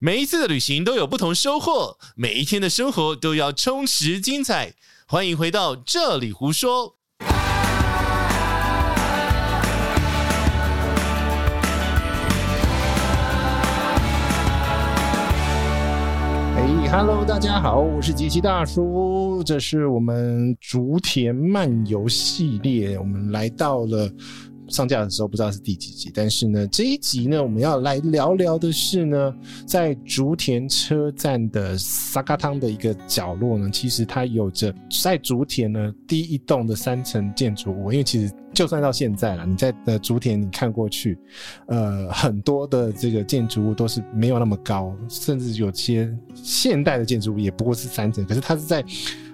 [0.00, 4.74] 每一次的旅行都有不同收获，每一天的生活都要充实精彩。
[5.08, 6.94] 欢迎回到这里胡说。
[16.54, 24.08] 嘿，Hello，大家好，我是杰奇大叔，这是我们竹田漫游系列，我们来到了。
[24.68, 29.34] 上架的时候不知道是第几集，但是呢，这一集呢，我们要来聊聊的是呢，
[29.66, 38.32] 在竹田车站的萨卡汤的一个角落呢，其实它有着在竹田呢第一栋的三层建筑物，因为其实。
[38.54, 41.18] 就算到现在了，你在呃竹田你看过去，
[41.66, 48.24] 呃，很多的这个建筑物都是没有那么高，甚至有些现代的建筑物也不过是三层。
[48.24, 48.82] 可是它是在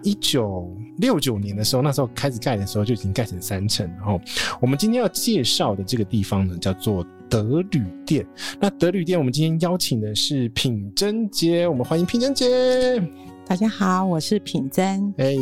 [0.05, 3.91] 一九六九年的时候，那时候开始盖的时候就已经盖成三层。
[3.97, 4.21] 然后
[4.61, 8.25] 我们今天要介绍的这个地方呢，叫做德旅店。
[8.61, 13.03] 那德旅店，我们今天邀请的是品珍姐，我们欢迎品珍姐。
[13.47, 15.13] 大家好，我是品珍。
[15.17, 15.35] 哎，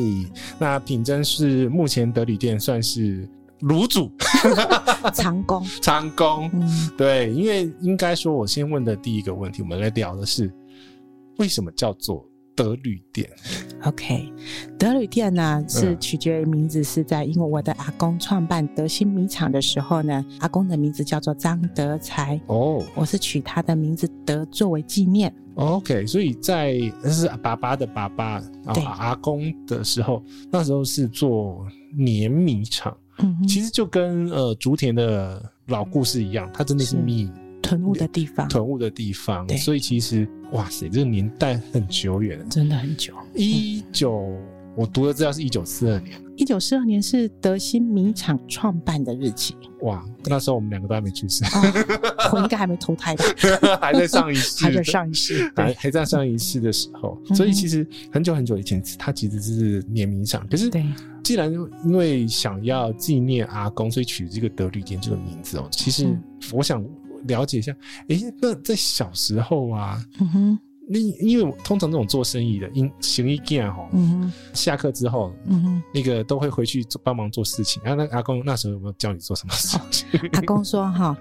[0.59, 3.29] 那品珍是目前德旅店算是。
[3.63, 4.11] 炉主，
[5.15, 10.53] 长工，长工，嗯，对，因为应该说，我先问的第一个问题，我们来聊的是
[11.39, 13.29] 为什么叫做德旅店
[13.85, 14.33] ？OK，
[14.79, 25.35] 德旅店呢是取决于名字，是在因为我的阿公创办德兴米厂的时候呢，阿公的名字叫做张德才哦，我是取他的名字德作为纪念。
[25.55, 28.41] OK，所以在那是爸爸的爸爸，
[28.73, 31.67] 对阿公的时候，那时候是做
[31.97, 32.97] 碾米厂。
[33.19, 37.31] 嗯，其实就跟呃竹田的老故事一样，他真的是米
[37.63, 39.49] 囤物的地方，囤物的地方。
[39.57, 43.15] 所以其实哇塞，这个年代很久远，真的很久。
[43.35, 44.37] 一九，
[44.77, 46.21] 我读的资料是一九四二年。
[46.37, 49.55] 一九四二年是德兴米厂创办的日期。
[49.83, 51.47] 哇，那时候我们两个都还没出生，
[52.33, 53.25] 我应该还没投胎吧？
[53.81, 57.21] 还在上一世，还在上一世，还还在上一世的时候。
[57.35, 60.47] 所以其实很久很久以前，它其实是碾米厂。
[60.49, 60.71] 可是，
[61.23, 61.53] 既然
[61.85, 65.69] 因为想要纪念阿公，所以取这个德旅店这个名字哦。
[65.71, 66.17] 其实
[66.53, 66.83] 我想
[67.27, 67.75] 了解一下，
[68.09, 70.59] 诶，那在小时候啊，嗯哼。
[70.89, 73.89] 那因为通常这种做生意的，因行医店哈，
[74.53, 77.81] 下课之后，嗯哼，那个都会回去帮忙做事情。
[77.85, 80.21] 然后那阿公那时候有没有教你做什么事情？
[80.35, 81.17] 阿公说哈，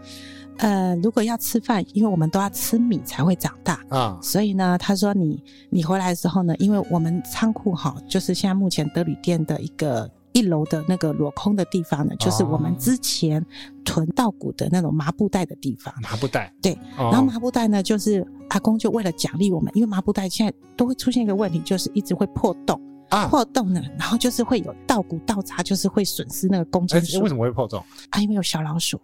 [0.58, 10.10] 呃，如果要吃饭，因为我们都要吃米才会长大啊，所以呢，他说你你回来的时候呢，因为我们仓库哈，就是现在目前德旅店的一个。
[10.34, 13.46] 一楼的那个裸空的地方呢，就是我们之前
[13.84, 15.94] 囤稻谷的那种麻布袋的地方。
[16.02, 16.78] 麻布袋，对。
[16.98, 23.28] 然后麻布袋呢，就是阿公就为了奖励我们，因为麻布袋现在都会出现一个问题，就是一直会破洞啊。
[23.28, 27.22] 破洞呢，然后就是会有稻谷倒插，就是会损失那个公斤数。
[27.22, 27.84] 为什么会破洞？
[28.10, 29.00] 啊，因为有小老鼠。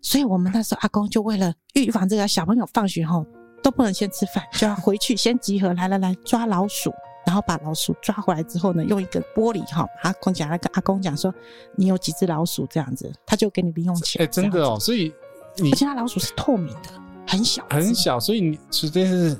[0.00, 3.26] 所以我们那时候阿公就为了预防这个小朋友放学后
[3.62, 6.92] 都不能先吃饭，就要回去先集合，来来来抓老鼠。
[7.28, 11.30] 然后把老鼠抓回来之后呢，用一个玻璃哈，阿公讲，跟阿公讲说，
[11.76, 14.22] 你有几只老鼠这样子，他就给你零用钱。
[14.22, 15.12] 哎、欸，真的哦，所以
[15.58, 16.88] 你，而且他老鼠是透明的，
[17.26, 19.38] 很小，很小，所以你实际是。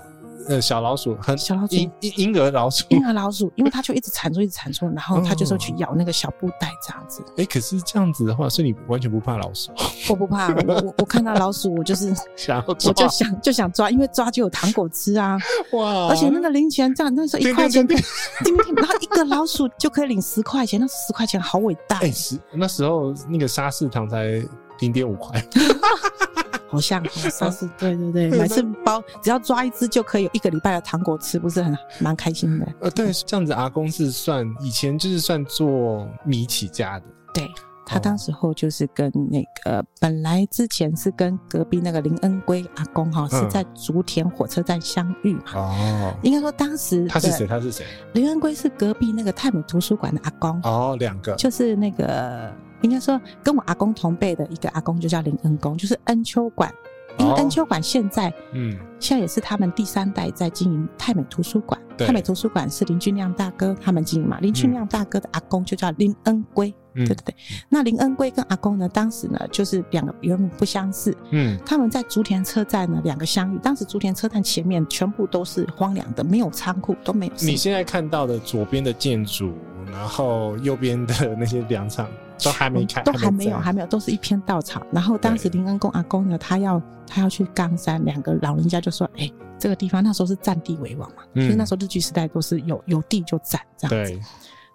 [0.48, 7.22] 呃，小老鼠很小老鼠，婴婴儿老鼠，婴儿老鼠，因为它就一直缠住，一直缠住，然后它就说去咬那个小布袋这样子。
[7.32, 9.70] 哎、欸，可是这样子的话，所以你完全不怕老鼠？
[10.08, 15.36] 我不怕，我我我看到老鼠，我就是想要抓，我就想就想抓，因为抓就有糖果吃啊。
[15.72, 16.08] 哇！
[16.08, 17.86] 而且那个零钱这样，那时候一块钱，
[18.76, 21.98] 然后一个老鼠就可以领十块钱，那十块钱好伟大。
[21.98, 24.42] 哎、欸，十那时候那个沙士糖才
[24.80, 25.42] 零点五块。
[26.68, 32.66] 好像上次对对对，每 次包只要抓一只就可以有一个礼拜的糖果吃，不是很蛮开心的？
[32.80, 37.06] 呃，对，这样子阿公是算以前就是算做米起家的。
[37.32, 37.48] 对，
[37.86, 45.42] 他当时候就是跟那个本来之前是跟隔壁那个林恩圭阿公哈是在竹田火车站相遇嘛。
[45.54, 47.46] 哦，应该说当时他是谁？
[47.46, 47.86] 他是谁？
[48.12, 50.60] 林恩圭是隔壁那个泰美图书馆的阿公。
[50.64, 52.52] 哦，两个就是那个。
[52.82, 56.72] 应该说，跟我阿公同辈的一个阿公就叫林恩公，就是恩秋馆。
[57.18, 61.80] 因为恩秋馆现在，嗯，现在也是他们第三代在经营泰美图书馆。
[61.98, 64.38] 泰美图书馆是林俊亮大哥他们经营嘛？
[64.38, 67.34] 林俊亮大哥的阿公就叫林恩圭，对对对。
[67.68, 73.58] 那林恩圭跟阿公呢，当时呢就是两个原本不相识，嗯，他们在竹田车站呢两个相遇。
[73.58, 77.32] 当时竹田车站前面全部都是荒凉的，没有仓库，都没有。
[77.40, 79.54] 你现在看到的左边的建筑，
[79.90, 82.06] 然后右边的那些粮仓。
[82.42, 84.82] 都还没开，都还没有，还没有，都是一片稻草。
[84.92, 94.12] 然后当时林恩公阿公呢，他要他要去冈山，两个老人家就说：“哎、欸，这个地方那时候是占地为王嘛，嗯、所以那时候日据时代都是有有地就占这样子。
[94.12, 94.20] 对”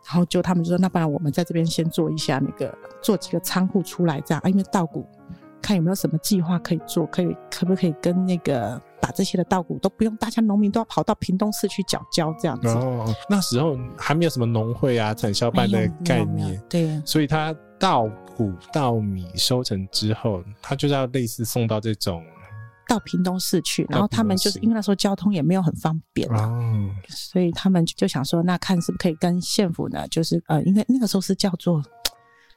[0.05, 5.07] 然后就他们就说：“那不然我们在这边先做一下那个，做几个仓库出来这样啊，因为稻谷
[5.61, 12.69] 看有没有什么计划可以做，可以可不可以跟那个把这些的稻谷都不用大家农民都要跑到屏东市去缴交这样子。
[12.69, 18.07] 哦，那时候还没有什么农会啊、产销班的概念，对，所以他稻
[18.37, 22.23] 谷、稻米收成之后，他就是要类似送到这种。
[22.87, 30.07] 到屏东市去，然后他们就是因为那时候交通也没有很方便，哦，所以他们就想说，那看是不是可以跟县府呢？
[30.09, 31.81] 就是呃，因为那个时候是叫做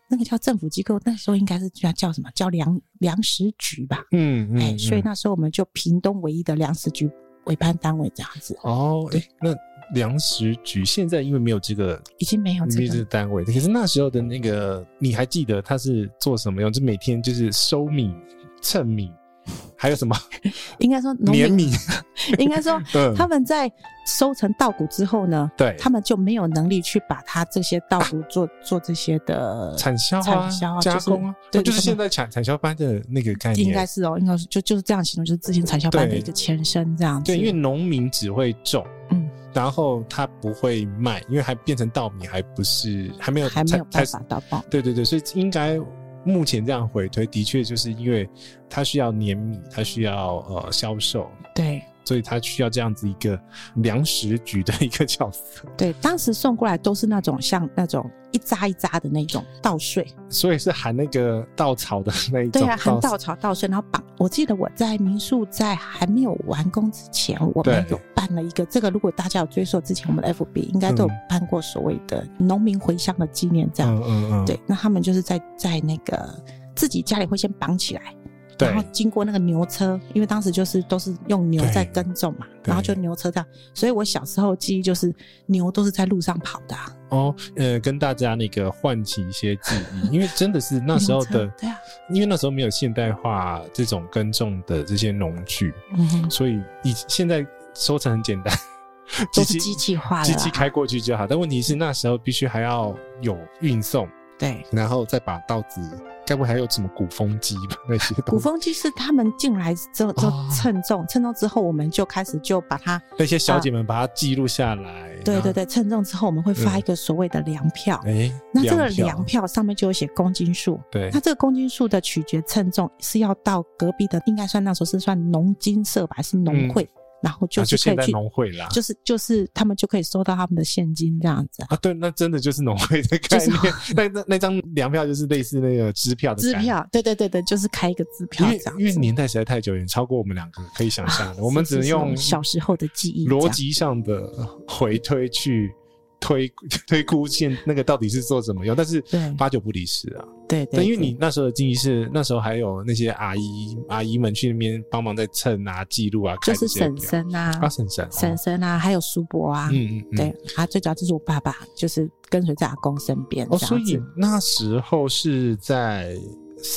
[0.09, 2.31] 那个叫政府机构，那时候应该是叫叫什么？
[2.35, 4.05] 叫粮粮食局吧？
[4.13, 7.11] 嗯嗯，哎，所以那时候我们就屏东唯一的粮食局
[7.47, 8.57] 委办单位这样子。
[8.63, 9.55] 哦，哎，那
[9.95, 16.73] 粮食局现在因为没有这个，已经没有这个单位，可是那时候的那个你还记得他是做什么用？
[16.73, 18.15] 就每天就是收米、
[18.63, 19.11] 称米。
[19.77, 20.17] 还有什么？
[20.79, 21.71] 应该说碾米。
[22.39, 22.81] 应该说，
[23.15, 23.71] 他们在
[24.07, 31.35] 收成稻谷之后呢，对，他们就没有能力去把它这些稻谷做 做这些的产销、产销、加工啊。
[31.53, 33.69] 对，就是现在产产销班的那个概念。
[33.69, 37.31] 应该是哦，应该是就就是这样形容，就是之前产销班的一个前身这样子。
[37.31, 44.65] 对，因为农民只会种，嗯，然后他不会卖，因为还变成稻米，还不是还没有还没有办法到爆。
[44.69, 45.79] 对对对，所以应该。
[46.27, 48.29] 目前这样回推，的确就是因为
[48.69, 53.41] 它需要碾米，它需要呃销售，对，所以它需要这样子一个
[53.77, 55.63] 粮食局的一个角色。
[55.77, 62.61] 对，当时送过来都是那种像那种一扎一扎的那种稻穗，所以是含那个稻草的那一种。
[62.61, 64.03] 对啊，含稻草稻穗，然后绑。
[64.19, 68.91] 我记得我在民宿在还没有完工之前，我们有办了一个这个。
[68.91, 73.95] 如果大家有追溯之前，我们的 FB 应该都有办过所谓的农民回乡的纪念，这样。
[73.97, 74.45] 嗯嗯嗯。
[74.45, 76.29] 对，那他们就是在在那个
[76.75, 78.15] 自己家里会先绑起来，
[78.59, 83.47] 然后经过那个牛车，因为当时就是都是用牛在耕种嘛，然后就牛车这样。
[83.75, 85.15] 所以我小时候记忆就是
[85.47, 86.77] 牛都是在路上跑的。
[87.11, 91.77] 哦，呃，跟大家那个唤起一些记忆， 因为真的是那时候的，对啊，
[92.11, 97.47] 因为那时候没有现代化这种耕种的这些农具，嗯哼，所以以现在
[97.77, 98.57] 收成很简单，
[99.35, 101.27] 都是机器化的，机器开过去就好。
[101.27, 104.09] 但问题是那时候必须还要有运送。
[104.39, 105.81] 对，然后再把稻子，
[106.27, 107.77] 该不会还有什么鼓风机吧？
[107.89, 115.17] 那些鼓风机是他们进来之后就称重，称重之后我们就开始就把它那些小姐们把它记录下来。
[115.25, 117.99] 对对对，称重之后我们会发一个所谓的粮票。
[118.05, 120.79] 哎，那这个粮票上面就有写公斤数。
[120.91, 126.87] 对，那这个公斤数的取决称重是要到隔壁的，应该算那时候是算农经社吧，还是农会？
[127.27, 131.77] 然后就是可以去农会啦，就是就是他们就可以收到他们的现金这样子啊。
[131.79, 133.59] 对，那真的就是农会的概念。
[133.97, 136.41] 那那那张粮票就是类似那个支票的。
[136.41, 138.79] 支票，对对对对，就是开一个支票这样。
[138.79, 144.31] 因为年代实在太久远，超过我们两个可以想象的，我们只能用小时候的记忆，逻辑上的
[144.69, 145.75] 回推去。
[146.19, 146.51] 推
[146.89, 149.05] 推估现那个到底是做什么用，但是
[149.37, 150.25] 八九不离十啊。
[150.49, 159.69] 对对，因为你那时候的经济是那时候还有那些阿姨阿姨们去那边帮忙在称啊、记录啊，就是婶婶啊、啊婶婶、婶婶啊，还有叔伯啊。
[159.73, 163.47] 嗯嗯，对啊，最主要就是我爸爸，就是跟随在阿公身边。
[163.51, 166.17] 哦，所以那时候是在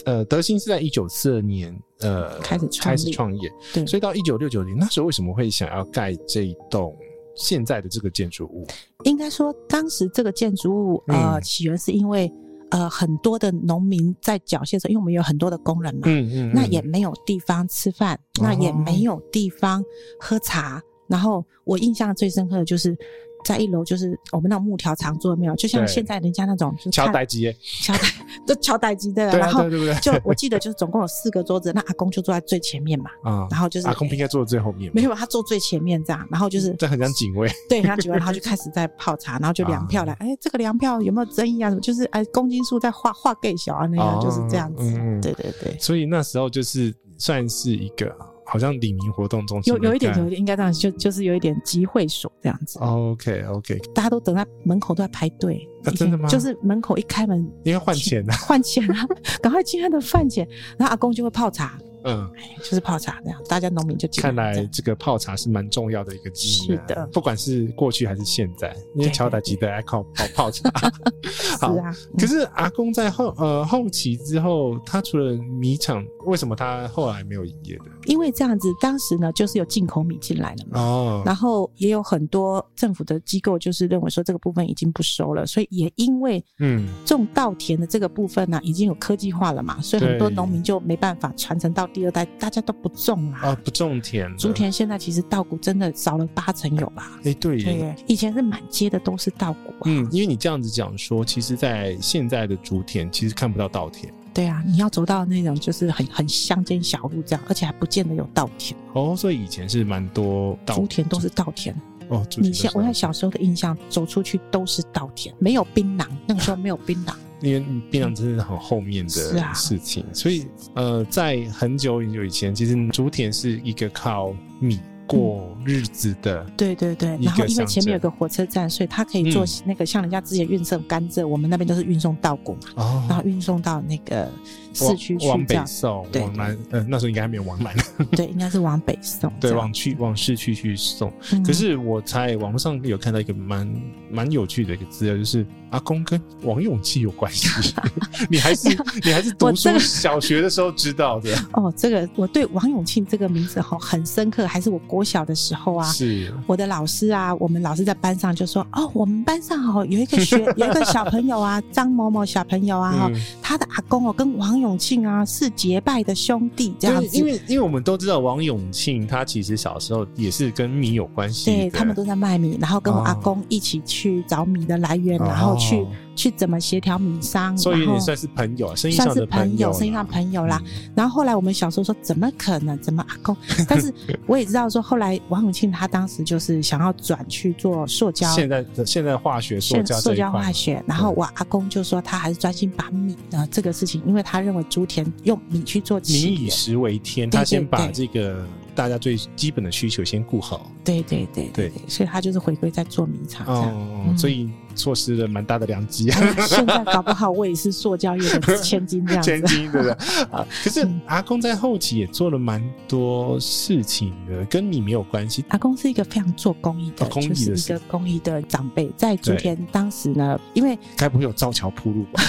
[0.05, 6.95] 呃德兴是在一九四二年呃开始开始创业，对，所以到一九六九年那时候为什么会想要盖这一栋？
[7.35, 8.67] 现在的这个建筑物，
[9.05, 12.29] 应该说当时这个建筑物呃起源是因为
[12.69, 19.83] 呃很多的农民在缴械的时候，因为我们有很多的工人嘛，嗯嗯，那也没有地方吃饭，那也没有地方
[20.19, 22.97] 喝茶，然后我印象最深刻的就是。
[23.43, 28.07] 在一楼就是我们那种木条长桌，没有，就像现在人家那种就是敲台机，敲台
[28.45, 29.69] 都敲台机对，然后
[30.01, 41.69] 就我记得就是总共有四个桌子，那阿公就坐在最前面嘛，啊，然后就是阿公不应该坐在最后面，没有，他坐最前面这样，然后就是这很像警卫， 对，很像警卫，然后就开始在泡茶， 然后就粮票来，哎，这个粮票有没有争议啊？
[41.69, 41.81] 什么？
[41.81, 48.13] 就是哎公斤数在画画给小啊那个就是这样子，对对对，所以那时候就是算是一个。
[48.49, 52.79] 好像里民活动中心有有一点，有一点应该这样，就就是有一点集会所这样子。
[52.79, 55.67] OK OK，大家都等在门口都在排队。
[55.83, 56.27] 啊，真的吗？
[56.27, 59.07] 就是门口一开门，应该换钱啊， 换钱啊，
[59.41, 61.77] 赶快进他的饭钱，然后阿公就会泡茶。
[62.05, 62.29] 嗯，
[62.59, 66.77] 就是泡茶这样，大家农民就看来这个泡茶是蛮重要的一个技能。
[66.77, 70.71] 是的，不管是过去还是现在，因为乔达吉的爱靠泡泡茶。
[71.59, 77.83] 是啊，可是阿公在后呃后期之后，他除了米厂，为什么他后来没有营业的？
[78.09, 91.87] 因为这样子，当时呢就是有进口米进来了嘛，哦，然后也有很多政府的机构就是认为说这个部分已经不收了，所以也因为嗯种稻田的这个部分呢、啊、已经有科技化了嘛，所以很多农民就没办法传承到。
[91.87, 94.35] 第二代大家都不种了啊，不种田。
[94.37, 97.19] 竹田现在其实稻谷真的少了八成有吧？
[97.23, 99.73] 哎，对耶，以前是满街的都是稻谷。
[99.85, 104.13] 嗯，因为你这样子讲说，其实，在现在的竹田其实看不到稻田。
[104.39, 108.73] 对啊，你要走到那种就是很很乡间小路这样，而且还不见得有稻田。
[108.93, 111.75] 哦，所以以前是蛮多竹田都是稻田。
[112.07, 117.13] 哦，你像我在小时候的印象，走出去都是稻田，没有槟榔，那个时候没有槟榔。
[117.43, 117.59] 因为
[117.91, 119.09] 槟榔真的是很后面的
[119.53, 124.79] 事情，啊、所以呃，在很久很久以前，其实竹田是一个靠米。
[125.09, 134.31] 过日子的，对对对，然后因为前面有个火车站，所以他可以做那个像人家之前运送甘蔗，我们那边都是运送稻谷嘛，然后运送到那个
[134.73, 137.75] 市区去，往北送，往南，呃，那时候应该还没有往南，
[138.15, 141.11] 对，应该是往北送， 对，往去往市区去送。
[141.45, 143.69] 可是我在网络上有看到一个蛮
[144.09, 147.73] 蛮有趣的一个资料，就是阿公跟王永庆有关系，
[148.31, 148.69] 你还是
[149.03, 151.73] 你还是读书小学的时候知道的哦。
[151.75, 155.03] 这个我对王永庆这个名字哈很深刻，还是我国。
[155.09, 167.17] 小的时候啊，是我的老师啊，我们老师在班上就说：“哦，我们班上哦有一个学有一个小朋友啊，张某某小朋友啊，哈、嗯，他的阿公哦跟王永庆啊是结拜的兄弟，这样子。
[167.17, 175.85] 因为因为我们都知道王永庆他其实小时候也是跟米有关系，对，他们都在卖米，然后跟我阿公一起去找米的来源，哦、然后去。”
[176.19, 180.61] 去怎么协调米商，所以也算是朋友，生意上的朋友，生意上朋友啦。
[180.93, 182.77] 然后后来我们小时候说，怎么可能？
[182.79, 183.35] 怎么阿公？
[183.69, 183.93] 但是
[184.27, 190.83] 我也知道说，后来王永庆他当时就是想要转去做塑胶，现在的现在化学塑胶塑胶化学。
[190.85, 198.45] 然后我阿公就说，他还是专心把米啊这个事情，因为他认为竹田用米去做，米以食为天，他先把这个。
[198.75, 206.09] 大家最基本的需求先顾好，对对对对，所以他就是回归在做米厂哦，所以错失了蛮大的良机。
[206.47, 209.91] 现在搞不好我也是塑胶业的 千金这样子，千金对不对？
[210.31, 215.43] 啊，可是阿公在后期也做了蛮多事情的，跟你没有关系。
[215.49, 222.23] 阿公是一个非常做公益的，就是一个公益的长辈，在竹田当时呢，因为该不会有造桥铺路吧？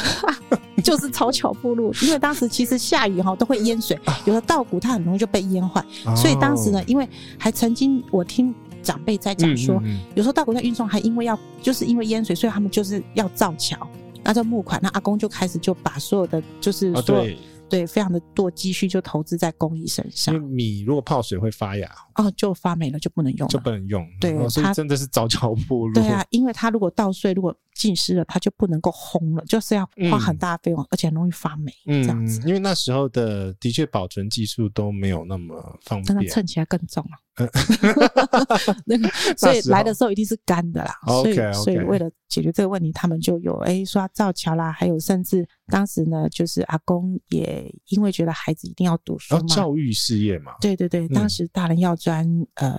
[0.83, 5.85] 就是造桥铺路，因为当时其实下雨哈都会淹水，有的稻谷它很容易就被淹坏，
[6.17, 7.07] 所以当时呢，因为
[7.39, 9.83] 还曾经我听长辈在讲说，
[10.15, 13.89] 有时候稻谷在运送还因为要就是因为淹水，所以他们就是要造桥，
[14.23, 17.27] 那这募款，那阿公就开始就把所有的就是说。
[17.71, 20.35] 对，非常的多积蓄就投资在公益身上。
[20.35, 21.89] 因为米如果泡水会发芽，
[22.21, 24.07] 哦，就发霉了，就不能用了，就不能用。
[24.21, 25.95] 对，哦、所以真的是造桥铺路。
[25.95, 31.73] 对啊，因为它如果稻穗如果浸湿了，它就不能够烘了，就是要花很大的费用，嗯、而且很容易发霉。
[31.87, 32.41] 嗯，这样子。
[32.47, 37.19] 因为那时候的的确保存技术都没有那么方便，那称起来更重了。
[38.85, 39.09] 那个，
[39.39, 40.95] 所以来的时候一定是干的啦。
[41.07, 50.53] 所以，所以为了解决这个问题，他们就有哎说造桥啦，还有甚至当时呢，就是阿公也因为觉得孩子一定要读书嘛，教育事业嘛。
[50.61, 52.77] 对对对，当时大人药专，呃，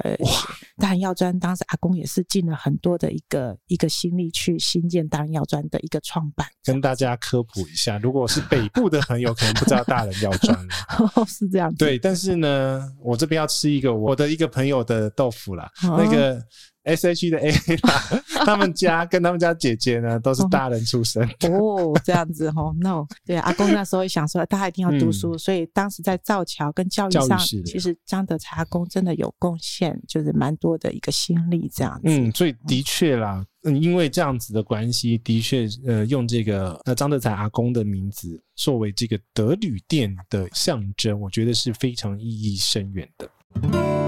[0.77, 6.45] 大人药专，当时阿公也是尽了很多的一个一个心力去新建大人药专的一个创办。
[6.63, 10.55] 跟大家科普一下，如果是北部的朋友，可能不知道大人药专
[11.27, 11.73] 是这样。
[11.75, 14.51] 对，但是呢，我这边要吃一个我的一个。
[14.51, 16.45] 朋友的豆腐啦，哦、那个
[16.83, 32.01] S H 的 A 啦， 他们家跟他们家姐姐呢都是大人出身哦，这样子哦，no，对，阿公那时候想说他一定要读书，嗯、所以当时在造桥跟教育上，育其实张德才阿公真的有贡献，就是蛮多的一个心力这样子。
[32.05, 44.00] 嗯，所以的确啦，嗯，因为这样子的关系，的确呃，用这个呃张德才阿公的名字作为这个德旅店的象征，我觉得是非常意义深远的。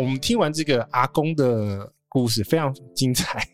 [0.00, 3.46] 我们听完这个阿公的故事，非常精彩，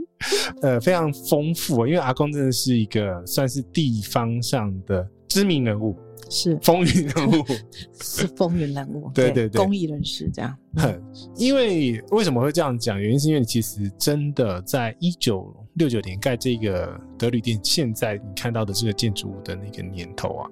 [0.62, 1.86] 呃，非常丰富。
[1.86, 5.94] 因为阿公真的是一个算是地方上的知名人物，
[6.30, 7.44] 是风云人物，
[8.00, 10.56] 是风云人物， 对对对，公益人士这样。
[10.74, 11.02] 很，
[11.36, 13.00] 因为为什么会这样讲？
[13.00, 20.50] 原因是因为其实真的在一九六九年盖这个德旅店，现在你看到的这个建筑物的那个年头啊，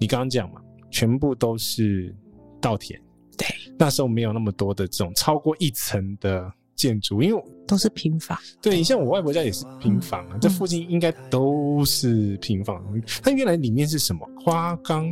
[0.00, 0.60] 你刚刚讲嘛，
[0.90, 2.14] 全部都是
[2.60, 2.98] 稻田。
[3.36, 3.46] 对，
[3.78, 8.38] 那时候没有那么多的这种超过一层的建筑，因为都是平房。
[8.60, 12.82] 对，你像我外婆家也是平房啊，嗯、这附近应该都是平房。
[13.22, 14.26] 它原来里面是什么？
[14.44, 15.04] 花岗，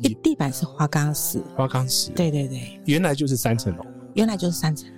[0.00, 2.10] 地地板是花岗石，花岗石。
[2.12, 3.84] 对对对，原来就是三层楼，
[4.14, 4.88] 原来就是三层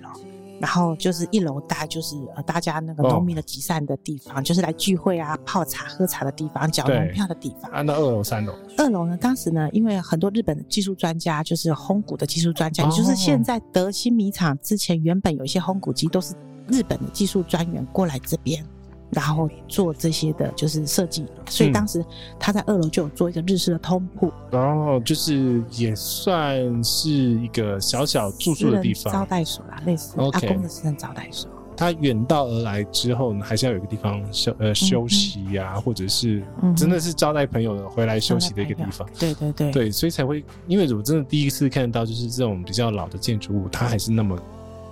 [0.61, 7.71] 然后就是一楼大概，就是呃大家那个农民的集散的地方，哦、就是来聚会啊、泡茶、喝茶的地方、缴农票的地方。
[7.71, 8.53] 啊，那二楼、三楼。
[8.77, 16.35] 二楼呢，当时呢，因为很多日本的技术专家，就是烘谷的技术专家，就是现在德兴米厂之前原本有一些烘谷机都是
[16.67, 18.63] 日本的技术专员过来这边。
[19.11, 22.03] 然后做这些的就是设计，所以当时
[22.39, 30.13] 他在二楼就有做一个日式的通铺，然后就是也算是一个小小住宿的地方，招待所啦，类似。
[30.17, 31.49] 阿公的私人招待所。
[31.75, 36.43] 他远道而来之后呢，还是要有一个地方休呃休息呀、啊，嗯、或者是
[36.77, 39.07] 真的是招待朋友的回来休息的一个地方。
[39.17, 44.37] 对对对，对，所以才会，因为我真的第一次看到，就是这种比较老的建筑物，它还是那么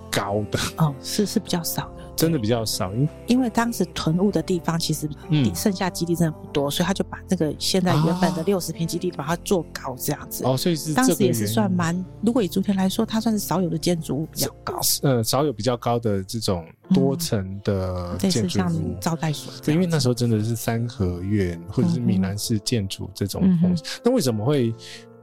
[0.10, 0.60] 高的。
[0.78, 2.04] 哦，是是比较少的。
[2.20, 5.10] 真的比较少，因因为当时囤物的地方其实
[5.56, 10.44] 剩下基地真的不多，嗯、所以他就把那个现在原本的六十平基地把它做高这样子。
[10.44, 14.80] 哦，所以是当时也是算蛮，如果以竹田来说，它算是少有的建筑物比较高。
[15.04, 19.54] 呃，少有比较高的这种多层的建筑物，嗯、像招待所。
[19.64, 24.74] 对，因为那时候真的是三合院或者是闽南式建筑这种风格，那、嗯、为什么会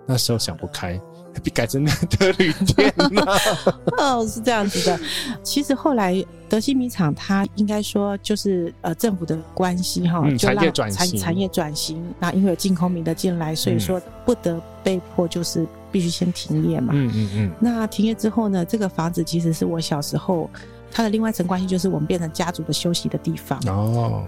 [0.07, 0.99] 那时候想不开？
[1.55, 3.39] 改成德旅店了
[3.99, 4.99] 哦，是这样子的。
[5.43, 12.15] 其实后来德兴米厂，它应该说就是呃政府的关系哈，嗯、就让产业转型，产业转型。
[12.19, 16.93] 那因为有净空米的进来，所以说不得被迫就是必须先停业嘛。
[16.95, 17.53] 嗯嗯嗯。
[17.61, 20.51] 那停业之后呢，这个房子其实是我小时候
[20.91, 24.25] 它的另外一层关系，就是我们变成家族的休息的地方哦。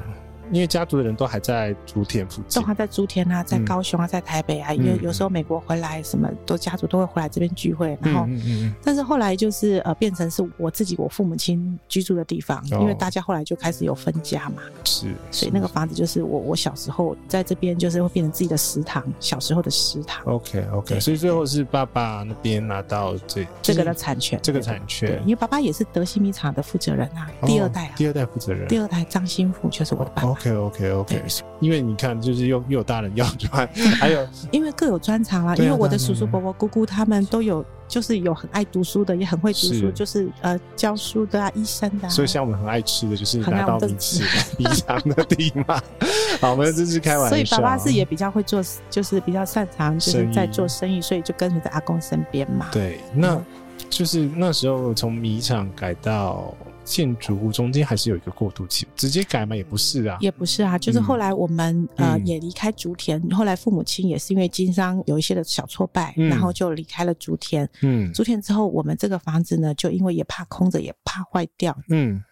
[0.52, 4.73] 因为家族的人都还在竹田附近，都还在竹田啊，在高雄啊，在台北啊。
[4.73, 7.99] 因为有时候美国回来，什么都家族都会回来这边聚会。
[8.00, 8.26] 然后，
[8.83, 14.62] 但是后来就是呃，变成是我自己我父母亲居住的地方，因为大家后来就开始有分家嘛。
[14.85, 20.25] 是，所以那个房子就是我我小时候在这边就是会变成自己的食堂，小时候的食堂。
[20.25, 30.38] OK OK，所以最后是爸爸那边拿到这这个的产权，这个产权，因为爸爸也是德西米厂的负责人啊，第二代啊，第二代负责人，第二代张新福就是我的爸爸。
[30.38, 31.23] OK OK OK，
[31.59, 33.68] 因为你看，就是又又有大人要穿，
[33.99, 35.57] 还有因为各有专长啦。
[35.57, 42.09] 因为我的叔叔伯伯姑姑他们都有，就是有很爱读书的，也很会读书，就是呃教书的啊，医生的。
[42.09, 44.23] 所以像我们很爱吃的就是拿到名次
[44.57, 45.83] 比长的地方。
[46.40, 47.30] 好，我们这是开玩笑。
[47.30, 52.68] 所以爸爸是也比较会做，就是比较擅长就是在做生意，所以就跟随在阿公身边嘛。
[52.71, 53.40] 对，那
[53.90, 56.54] 就是那时候从米厂改到。
[56.88, 67.68] 建筑物中间还是有一个过渡期，直接改嘛也不是啊，也不是啊，就是后来我们、嗯、呃也离开竹田，后来父母亲也是因为经商有一些的小挫败，嗯、然后就离开了竹田。
[67.83, 71.77] 嗯，竹田之后，我们这个房子呢，就因为也怕空着，也怕坏掉。
[71.90, 72.22] 嗯。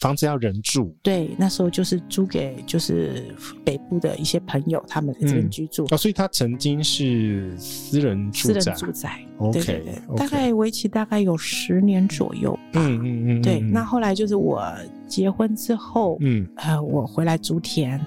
[0.00, 3.24] 房子要人住，对，那时候就是租给就是
[3.64, 5.86] 北部的一些朋友，他们在这边居住。
[5.90, 9.24] 哦，所以他曾经是私人住宅，私人住宅。
[9.38, 12.80] OK，对对对，大概为期大概有十年左右吧。
[12.80, 13.60] 嗯嗯嗯，对。
[13.60, 14.62] 那后来就是我
[15.06, 18.00] 结婚之后，嗯，呃，我回来租田。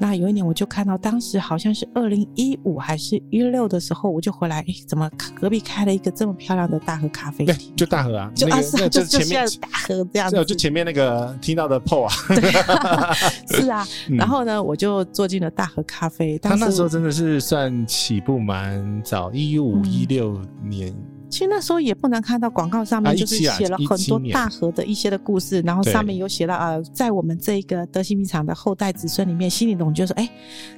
[0.00, 7.74] 那有一年，我就看到当时好像是二零一五还是一六的时候，我就回来，哎，怎么隔壁开了一个这么漂亮的大河咖啡厅？
[7.76, 12.50] 就大河啊，就啊是就前面大河这样子，就前面那个听到的 PO 啊，对，
[13.60, 13.84] 是啊。
[14.08, 16.38] 然后呢，我就坐进了大河咖啡。
[16.38, 20.94] 他那时候真的是算起步蛮早，一五一六年。
[21.30, 30.28] 其实那时候也不难看到广告上面就是写了很多大河的一些的故事，然后上面有写到呃，在我们这个德兴米厂的后代子孙里面，心里总就是说，哎，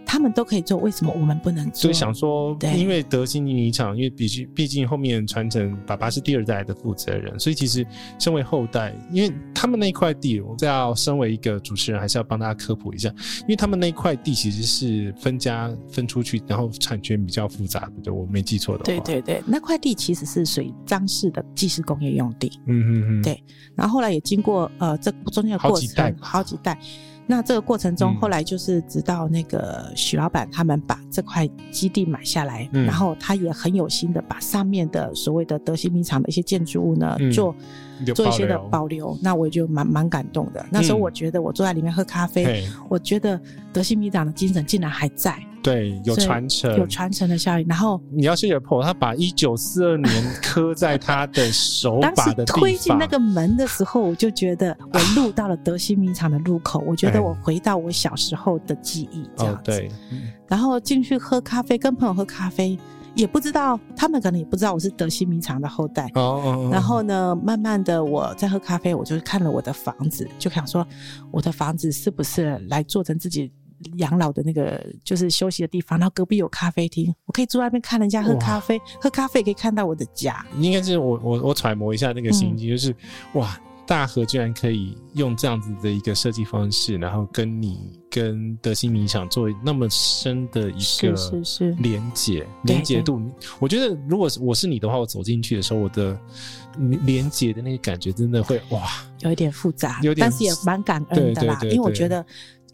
[0.05, 1.83] 他们都可以做，为什么我们不能做？
[1.83, 7.87] 所以想说，因为德兴米厂，因为毕竟毕竟后面传承，爸爸是第二代的负责人，所以其实
[8.19, 13.09] 身为后代，因为他们那一块地，我要身为一个主持人，还是要帮大家科普一下，
[13.43, 18.85] 因为他们那一块地其实是分家分出去，然后产权比较复杂的，我没记错的话。
[18.85, 20.40] 对对对，那块地其实是。
[20.45, 23.43] 是属于张氏的祭祀工业用地，嗯嗯嗯，对。
[23.75, 26.79] 然后后来也经过呃这中间的过程，好几代。
[27.27, 37.55] 那这个过程中，后来就是直到那个许老板他们把这块基地买下来，嗯、然后他也很有心的把上面的所谓的德兴米厂的一些建筑物呢、嗯、做
[38.15, 39.19] 做一些的保留。
[39.23, 40.65] 那我也就蛮蛮感动的。
[40.71, 43.41] 那时候我觉得我坐在里面喝咖啡，嗯、我觉得
[43.73, 45.39] 德西米厂的精神竟然还在。
[45.63, 47.67] 对，有传承，有传承的效应。
[47.69, 52.47] 然后你要谢谢 Paul，他把一九四二年刻在他的手 把的。
[52.47, 59.61] 当时推进那个门的时候，我就觉得我路到了德西米厂的入口，我觉得我回到我小时候的记忆这样子。
[59.71, 59.91] 哦、对。
[60.49, 62.79] 然后进去喝咖啡，跟朋友喝咖啡，
[63.21, 66.11] 也不知道他们可能也不知道我是德西米厂的后代。
[66.15, 66.69] 哦。
[66.73, 70.87] 然后呢，慢慢的我在喝咖啡，我就看了我的房子，就想说
[71.31, 73.53] 我的房子是不是来做成自己。
[73.97, 80.45] 养老的那个就是休息的地方，然后隔壁有咖啡厅，我可以坐在那边看人家喝咖啡，喝咖啡可以看到我的家。
[80.59, 82.95] 应该是我我我揣摩一下那个心情，嗯、就是
[83.33, 83.59] 哇，
[83.91, 93.21] 大和居然可以用这样子的一个设计方式，然后跟你跟德心冥想做那么深的一个是是连接连接度。
[93.59, 96.17] 我觉得如果我是你的话，我走进去的时候，我的
[97.03, 98.89] 连接的那个感觉真的会哇，
[99.23, 102.25] 有一点复杂，有点但是也蛮感恩的啦，因为我觉得。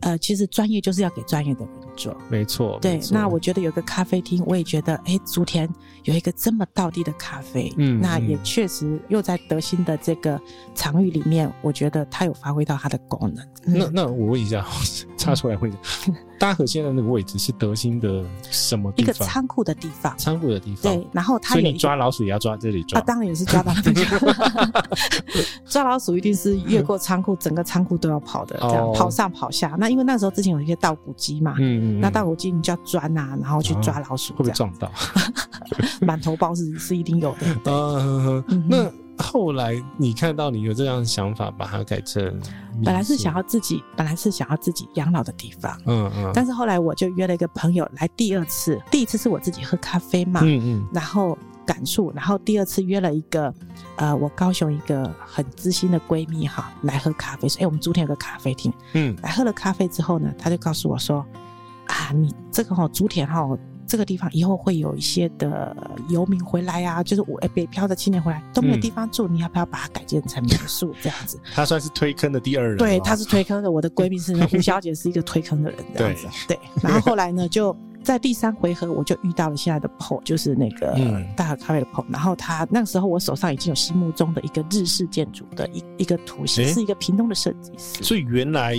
[0.01, 2.79] 呃，其实专业就是要给专业的人做，没错。
[2.83, 5.67] 对，那我觉得有个咖啡厅，我也觉得，哎，竹田
[6.07, 10.41] 有一个这么道地的咖啡，嗯，那也确实又在德兴的这个
[10.75, 13.45] 场域里面，我觉得它有发挥到它的功能。
[13.67, 14.65] 嗯、那那我问一下，
[15.19, 15.71] 插出来会。
[16.07, 19.15] 嗯大和现在那个位置是德兴的什么地方？
[19.15, 20.15] 一个仓库的地方。
[20.19, 20.95] 仓库的地方。
[20.95, 23.01] 对，然后它所以你抓老鼠也要抓这里抓。
[23.01, 23.73] 啊，当然也是抓到。
[25.65, 29.75] 抓老鼠一定是越过仓库，整个仓库都要跑的，这样跑上跑下。
[29.79, 34.93] 那因为那时候之前有一些稻谷机嘛，嗯嗯，那稻谷机你就要钻啊，然后去抓老鼠，会不会撞到？
[36.07, 37.47] 满头包是是一定有的。
[38.49, 38.91] 嗯，那。
[39.19, 42.23] 后来你看到你有这样的想法，把它改成
[42.85, 53.51] 本来是想要自己，本来是想要自己养老的地方，嗯嗯，但是后来我就约了一个朋友来第二次，第一次是我自己喝咖啡嘛，嗯嗯，然后感触，然后第二次约了一个
[53.97, 61.25] 呃，我高雄一个很知心的闺蜜哈来喝咖啡，说哎、欸，我们昨天有个咖啡厅，嗯，来喝了咖啡之后呢，她就告诉我说
[61.87, 63.49] 啊，你这个哈竹田哈。
[63.87, 65.77] 这个地方以后会有一些的
[66.09, 71.39] 游民回来啊，就是我北漂的青年回来都没有地方住，嗯、你要不要把它改建成民宿这样子？
[71.55, 73.71] 他算是推坑的第二人，对，他是推坑的。
[73.71, 76.27] 我的闺蜜是胡小姐，是一个推坑的人这样子。
[76.49, 76.59] 对，对。
[76.83, 80.97] 然后后来呢，就在第三回合，我就遇到了现在的 Paul，就是那个
[81.37, 82.05] 大和咖啡的 Paul。
[82.09, 88.03] 然后他那个时候，我手上已经有心目中的一个日式建筑的一一个图形，是一个屏东的设计师。
[88.03, 88.77] 所以原来。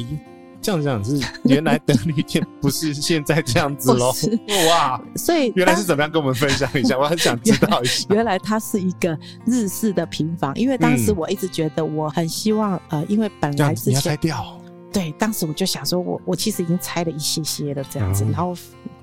[0.67, 4.12] 这样讲是 原来德利店不是现在这样子喽？
[4.69, 5.01] 哇！
[5.15, 6.12] 所以原来是怎么样？
[6.12, 8.06] 跟我们分享一下， 我很想知道一下。
[8.10, 14.60] 原来它是一个日式的平房，因为当时我一直觉得我很希望呃，因为本来之前你要拆掉，
[14.91, 18.53] 对，当时我就想说我我其实已经拆了一些些的这样子，然后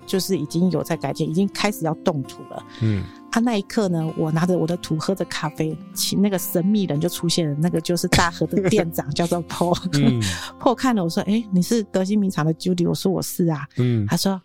[0.04, 2.62] 就是已经有在改建，已经开始要动土了。
[2.82, 3.02] 嗯。
[3.34, 9.76] 他那一刻呢，我拿着我的土，喝着咖啡，请那个神秘人就出现了，那个就是大和的店长，叫做 Paul。
[9.98, 10.22] 嗯、
[10.60, 14.40] Paul 看了我说：“哎、欸，你是德心米厂的 Judy？” 我说：“我是啊。”嗯，他说：“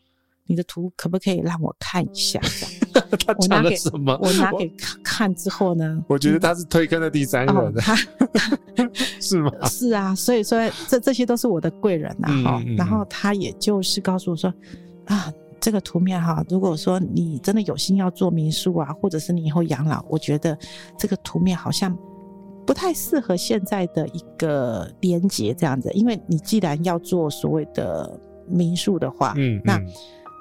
[0.47, 2.39] 你的图可不可以让我看一下？”
[3.27, 4.17] 他讲了什么？
[4.23, 4.67] 我拿给
[5.03, 6.03] 看之后呢？
[6.07, 7.95] 我觉得他是推坑的第三人，哦、他
[9.21, 9.51] 是吗？
[9.69, 12.41] 是啊，所以说这这些都是我的贵人呐、啊。
[12.53, 14.51] 哈、嗯，然后他也就是告诉我说
[15.05, 20.57] ：“啊。”这个图面哈，如果说你真的有心要做民宿啊，或者是你以后养老，我觉得
[20.97, 21.95] 这个图面好像
[22.65, 29.81] 不太适合现在的一个连接这样子，因为你既然要做所谓的民宿的话，嗯，嗯，那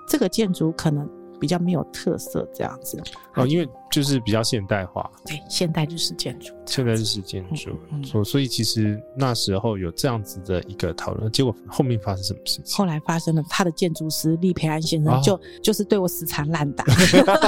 [0.08, 1.08] 这个建筑可能。
[1.40, 3.00] 比较没有特色这样子
[3.34, 7.70] 哦，因为就是比较现代化，对，现代日式建筑，现代日式建筑，
[8.04, 12.76] 所、嗯、所以其实那时候有这样子的一个讨论，结果后面发生什么事情？
[12.76, 16.84] 后来发生了，他的建筑师厉培安先生就、哦、就是对我死缠烂打，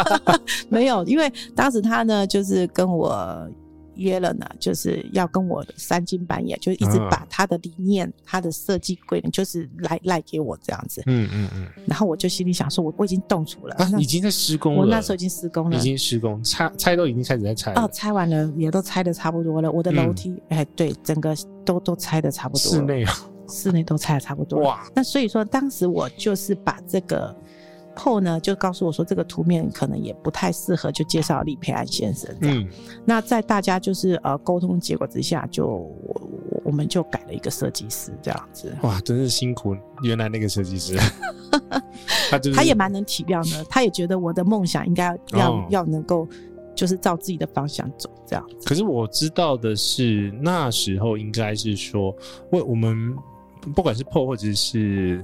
[0.71, 3.49] 没有，因为当时他呢就是跟我。
[4.01, 11.03] 约了呢，就是要跟我三更半夜，就一直把他的理念、嗯、他的设计规定，就是来赖给我这样子。
[11.07, 11.67] 嗯嗯嗯。
[11.87, 14.81] 然后我就心里想说，我我已经动土了，啊、已经在施工了。
[14.81, 17.73] 我那时候已经施工了，已经施工，拆拆都已经开始在拆。
[17.75, 19.71] 哦，拆完了，也都拆的差不多了。
[19.71, 22.79] 我的楼梯，哎、嗯，对，整个都都拆的差不多了。
[22.79, 23.13] 室内啊，
[23.49, 24.61] 室内都拆的差不多。
[24.61, 27.37] 哇，那所以说，当时我就是把这个。
[28.01, 32.57] 后呢，就告诉我说，这个图面可能也不太适合，就介绍李培安先生这样。
[32.57, 32.69] 嗯，
[33.05, 36.31] 那在大家就是呃沟通结果之下，就我
[36.65, 38.75] 我们就改了一个设计师这样子。
[38.83, 40.97] 哇，真是辛苦原来那个设计师，
[42.31, 46.27] 他就是他也蛮能体谅的，他也觉得我的梦想应该要、哦、要能够
[46.75, 48.45] 就是照自己的方向走这样。
[48.65, 52.17] 可是我知道的是，那时候应该是说，
[52.51, 53.15] 为我们
[53.75, 55.23] 不管是破或者是。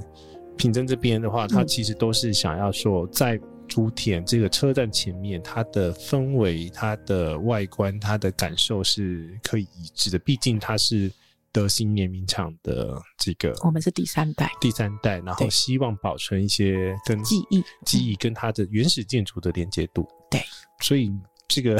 [0.56, 10.18] 品珍这边的话，它其实都是想要说，在竹田这个车站前面，它的氛围、它的外观、它的感受是可以一致的。
[10.20, 11.10] 毕竟它是
[11.50, 20.06] 德兴联名厂的这个，我们是第三代，第三代，然后希望保存一些跟记忆、记忆跟它的原始建筑的连接度。
[20.30, 20.40] 对，
[20.80, 21.12] 所以
[21.48, 21.76] 这个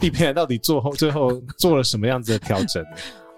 [0.00, 2.84] 厉培安到底做后最后做了什么样子的调整？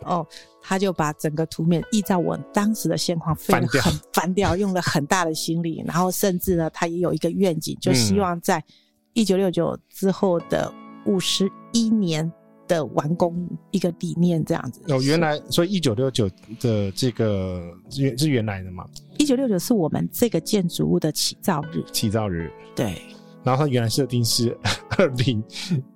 [0.02, 0.26] 哦，
[0.62, 8.62] 他就把整个图面依照我当时的现况翻掉，很翻掉，用了很大的心力，然后甚至呢，他也有一个愿景，就希望在
[9.14, 10.72] 一九六九之后的
[11.06, 12.30] 五十一年
[12.68, 14.80] 的完工一个理念这样子。
[14.92, 16.28] 哦，原来所以一九六九
[16.60, 17.62] 的这个
[17.96, 18.86] 原是原来的嘛？
[19.18, 22.94] 一九六九是我们这个建筑物的起造日，起造日，对。
[23.46, 24.58] 然后它原来设定是
[24.98, 25.40] 二零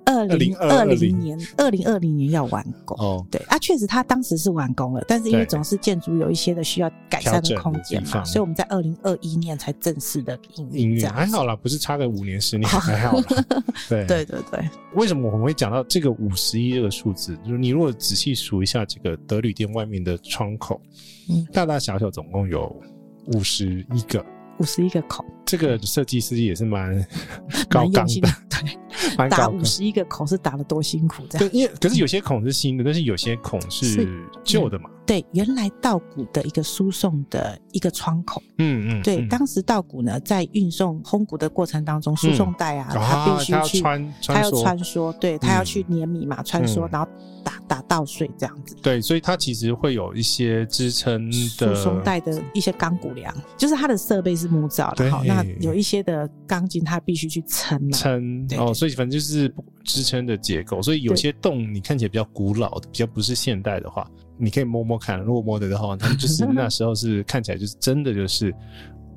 [0.05, 2.97] 二零二零年，二零二零年要完工。
[2.99, 11.05] 哦，对啊，确实它当时是完工了，但是因为总是建筑有一些的需要改善的空间嘛，所以我们在二零二一年才正式的营运。
[11.09, 13.25] 还好啦，不是差个五年十年， 还好啦。
[13.89, 14.71] 对对对对。
[14.95, 17.37] 为什么我们会讲到这个五十一这个数字？
[17.39, 20.81] 就是你如果仔细数一下这个德旅店外面的窗口，
[21.29, 22.73] 嗯，大大小小总共有
[23.35, 24.25] 五十一个。
[24.61, 26.95] 五十一个孔，这个设计师也是蛮
[27.71, 31.49] 高刚的，对， 打五十一个孔是打的多辛苦，这样。
[31.49, 34.07] 对，因为可是有些孔是新的，但是有些孔是
[34.45, 34.91] 旧的嘛。
[35.11, 47.11] 对，原来稻谷的一个输送的一个窗口，嗯嗯，对，当时稻谷呢在运送烘谷的过程当中，输送带啊，它必须去穿，它要穿梭，对，它要去碾米嘛，穿梭，然后
[47.43, 48.77] 打打稻穗这样子。
[48.81, 64.09] 对，所以它其实会有一些支撑的输送带的一些钢骨梁，就是它的设备是木造的，好，那有一些的钢筋它必须去撑撑哦，所以反正就是支撑的结构，所以有些洞你看起来比较古老的，比较不是现代的话。
[64.41, 68.55] 你可以摸摸看，如果摸得的话，他们就是那时候是看起来就是真的就是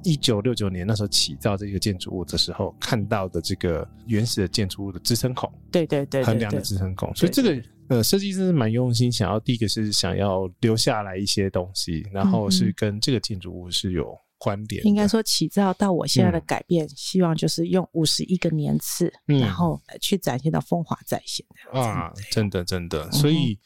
[0.04, 14.86] 一九六九年那时候起造这个建筑物的时候看到的这个原始的建筑物的支撑孔，对对对，横梁的支撑孔，所以这个呃设计师是蛮用心，想要第一个是想要留下来一些东西，然后是跟这个建筑物是有关联。
[14.86, 23.58] 应该说起造到我现在的改变，希望就是用五十一个年次，然后去展现到风华再现啊，真的真的，所以。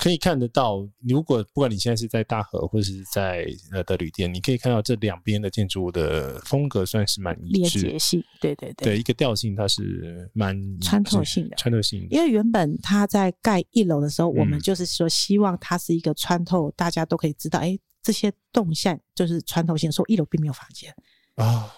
[0.00, 12.16] 可以看得到，如果不管你现在是在大和或者是在呃的旅店，你可以看到这两边的建筑物的风格算是蛮一致，连结性，对对对，对一个调性它是蛮穿透性的，穿透性的。
[12.16, 19.92] 因为原本它在盖一楼的时候，嗯、我们就是说希望它是一个穿透，大家都可以知道，哎，这些动线就是穿透性。
[19.92, 20.90] 说一楼并没有房间
[21.34, 21.70] 啊。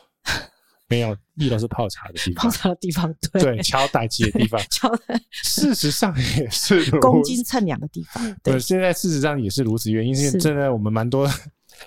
[0.92, 4.90] 没有，一楼是泡茶的地方，泡茶的地方，对，对，敲打机的地方， 敲。
[5.30, 8.36] 事实上也是 公斤称两的地方。
[8.42, 11.28] 对，现在事实上也是如此，原因是真的，我们蛮多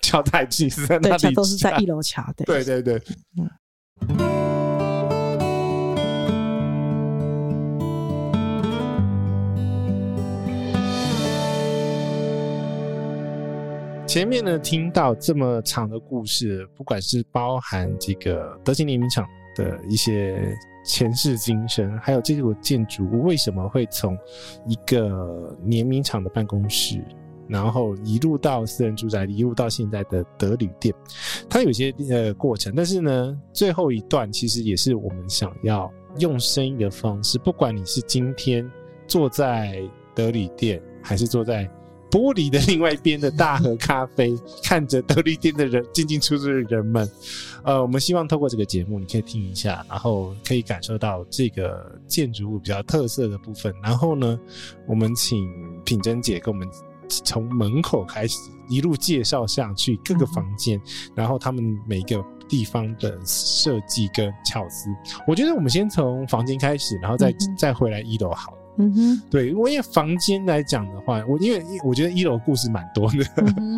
[0.02, 2.24] 敲打机是在那里，对，都是在一楼敲。
[2.36, 3.02] 对，对，对，对。
[4.10, 4.45] 嗯。
[14.06, 24.18] 前面呢，听到这么长的故事，不管是包含这个德勤联名厂的一些前世今生，还有这个建筑物为什么会从
[24.68, 27.04] 一个联名厂的办公室，
[27.48, 30.94] 然后一路到私人住宅，一路到现在的德旅店，
[31.50, 32.74] 它有些呃过程。
[32.76, 38.70] 但是呢，最后一段其实也是我们想要用声音的方式，不管你是今天
[39.08, 39.82] 坐在
[40.14, 41.70] 德旅店，还是坐在。
[42.10, 47.10] 玻璃的另外一边的大和咖啡， 看着德利店的人进进出出的人们，
[47.64, 53.74] 呃，我们希望透过这个节目，你可以听一下，然后可以感受到这个建筑物比较特色的部分。
[53.84, 54.40] 然后呢，
[54.88, 55.48] 我们请
[55.84, 56.68] 品珍姐跟我们
[57.08, 58.40] 从门口开始
[58.70, 60.80] 一路介绍下去各个房间，
[61.16, 64.90] 然后他们每个地方的设计跟巧思。
[65.28, 68.58] 我觉得我们先从房间开始，然后再再回来一楼好了。
[68.78, 73.26] 嗯哼，对，因为房间来讲的话，我因为我觉得一楼故事蛮多的，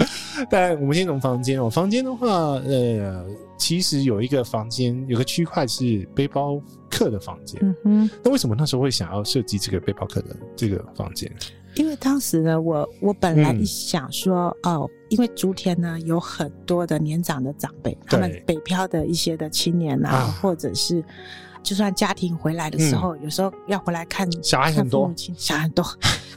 [0.49, 1.69] 但我们先从房间哦。
[1.69, 3.25] 房间的话，呃，
[3.57, 7.59] 其实有一个房间，有个区块是背包客的房间。
[7.61, 11.31] 嗯哼，那为什么那时候会想要设计这个背包客的这个房间？
[11.75, 21.03] 因为当时呢，我我本来一想说，嗯、哦，因为竹田呢有很多的年长的长辈，他们北漂的一些的青年啊，啊或者是。
[21.67, 25.85] 就算家庭回来的时候，嗯、有时候要回来看小孩很多，小孩很多，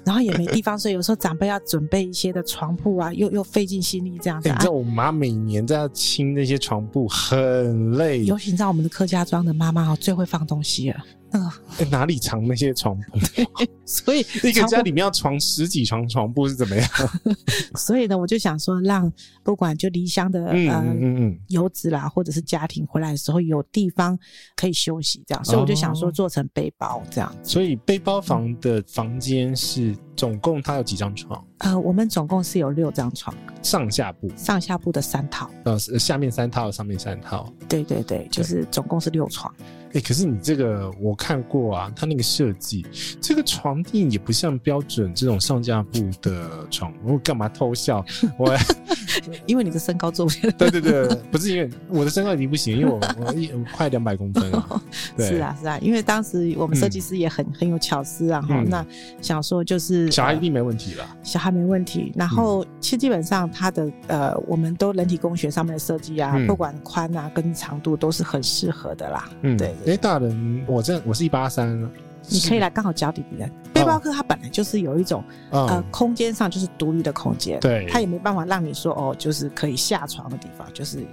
[0.04, 4.48] 然后也没地方睡，有时候长辈要准备一些的床铺啊，又又费尽心力这样子。
[4.48, 10.96] 欸、你知道我妈每年在清那些床铺很累，尤其你知道我们的客家庄的妈妈哦，最会放东西了。
[11.32, 13.18] 嗯、欸，哪里藏那些床铺？
[13.86, 16.88] 所以 一个家里面要床十几床床铺是怎么样？
[17.76, 19.10] 所以呢，我就想说，让
[19.42, 24.18] 不管就离乡的嗯嗯嗯游子啦，或者是家庭回来的时候有地方
[24.56, 25.44] 可以休息，这样。
[25.44, 27.36] 所以我就想说，做成背包这样、哦。
[27.42, 31.42] 所以背包房的房间是总共它有几张床？
[31.58, 35.50] 呃，我们总共是有六张床，上下铺，上下铺的三套。
[35.64, 37.52] 呃，下面三套，上面三套。
[37.68, 39.52] 对对对，就是总共是六床。
[39.88, 42.86] 哎、欸，可是你这个我看过啊，它那个设计，
[43.20, 46.92] 这个床垫也不像标准这种上下铺的床。
[47.04, 48.04] 我干嘛偷笑？
[48.38, 48.56] 我
[49.46, 50.52] 因为你的身高做不了。
[50.58, 54.82] 对对对，不是因为我的身高已经不行，因为我 我一快两百公分了。
[55.16, 58.84] 对是啊是啊，因为当时我们设计师也很、嗯、很有巧思，然后那
[59.20, 62.12] 想说就是小孩一定没问题了，小孩没问题。
[62.14, 69.28] 然后其实基本上他的呃，我们都人体工学上面的设计啊，嗯、不管宽啊跟长度都是很适合的啦。
[69.42, 69.94] 嗯，对，对。
[69.94, 71.88] 哎，大人，我这我是一八三。
[72.28, 81.04] 你可以来刚好脚底的背包客，它本来就是有一种、哦、呃空间上就是独立的空间，对，它也没办法让你说哦，就是可以下床的地方，就是。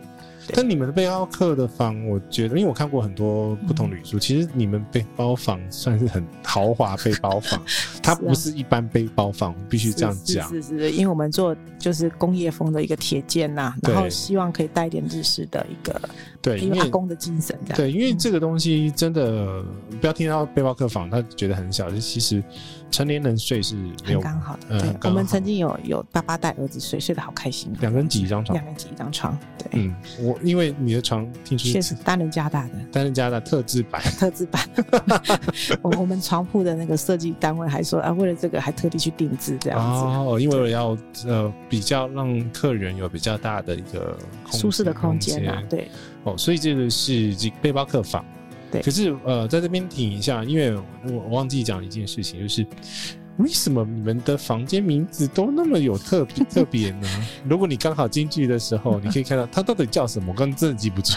[0.54, 7.62] 但你们的背包客的房，我觉得，因为我看过很多不同旅宿，嗯、其实你们背包房算是很豪华背包房，
[8.02, 10.48] 它不是一般背包房，必须这样讲。
[10.50, 16.00] 是是是，因为我们做就是工业风的一个铁件呐，然后希望可以带一点日式的一个
[16.42, 17.78] 对，因为阿公的精神这样。
[17.78, 19.64] 对，因为这个东西真的
[20.00, 22.44] 不要听到背包客房，他觉得很小，就其实。
[22.90, 27.72] 成年人睡是没有刚好的，嗯、对，我们曾经有有爸爸带儿子睡，睡得好开心。
[27.80, 29.68] 两个人挤一张床，两个人挤一张床，对。
[29.74, 34.62] 嗯，我因为你的床听说是单人加大的，单人加大特制版，特制版。
[35.84, 40.30] 我我们床铺的那个设计单位还说啊，为了这个还特地去定制这样子。
[40.30, 44.18] 哦，因为我要呃比较让客人有比较大的一个
[44.52, 45.90] 舒适的空间啊，对。
[46.24, 48.26] 哦，所以这个是这背包客房。
[48.72, 52.66] 对，可是呃，在这边停一下，因为我我忘记讲一件事情，就是。
[53.38, 57.08] 为什么你们的房间名字都那么有特别 特别呢？
[57.48, 61.14] 如果你刚好进去的时候，你可以看到它到底叫什么，我刚真的记不住。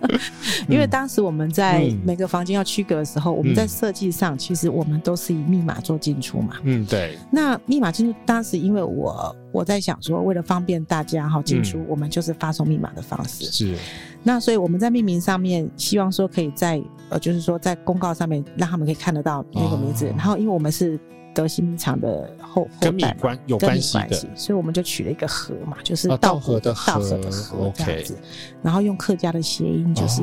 [0.68, 6.56] 因为当时我们在每个房间要区隔的时候，嗯、我们在设计上其实我们都是以密码做进出嘛。
[6.62, 7.16] 嗯，对。
[7.30, 13.44] 那密码进出当时因为我我在想说，为了方便大家哈进出，我们就是发送密码的方式。
[13.46, 13.76] 是。
[14.22, 20.06] 那所以我们在命名上面希望说可以在呃，就是说在公告上面让他们可以看得到那个名字。
[20.08, 21.00] 哦、然后因为我们是。
[21.36, 28.16] 德兴米厂的后后代跟米关有关系的，所以我们就取了一个河嘛，就是稻禾的稻禾的和这样子。
[28.62, 30.22] 然后用客家的谐音就是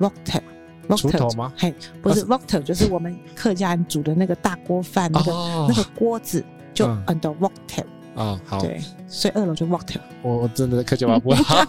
[0.00, 0.40] “wokter”，
[0.88, 1.52] 锄头吗？
[1.58, 5.32] 嘿，不是 wokter，就是我们客家人煮的那个大锅饭那个
[5.68, 7.84] 那个锅子，就 under wokter
[8.16, 8.40] 啊。
[8.46, 10.00] 好，对，所以二楼就 wokter。
[10.22, 11.62] 我我真的客家话不好。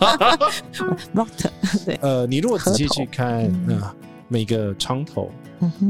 [1.14, 1.50] wokter，
[1.86, 2.00] 对。
[2.02, 3.82] 呃，你如果仔细去看，嗯，
[4.30, 5.30] 每个窗头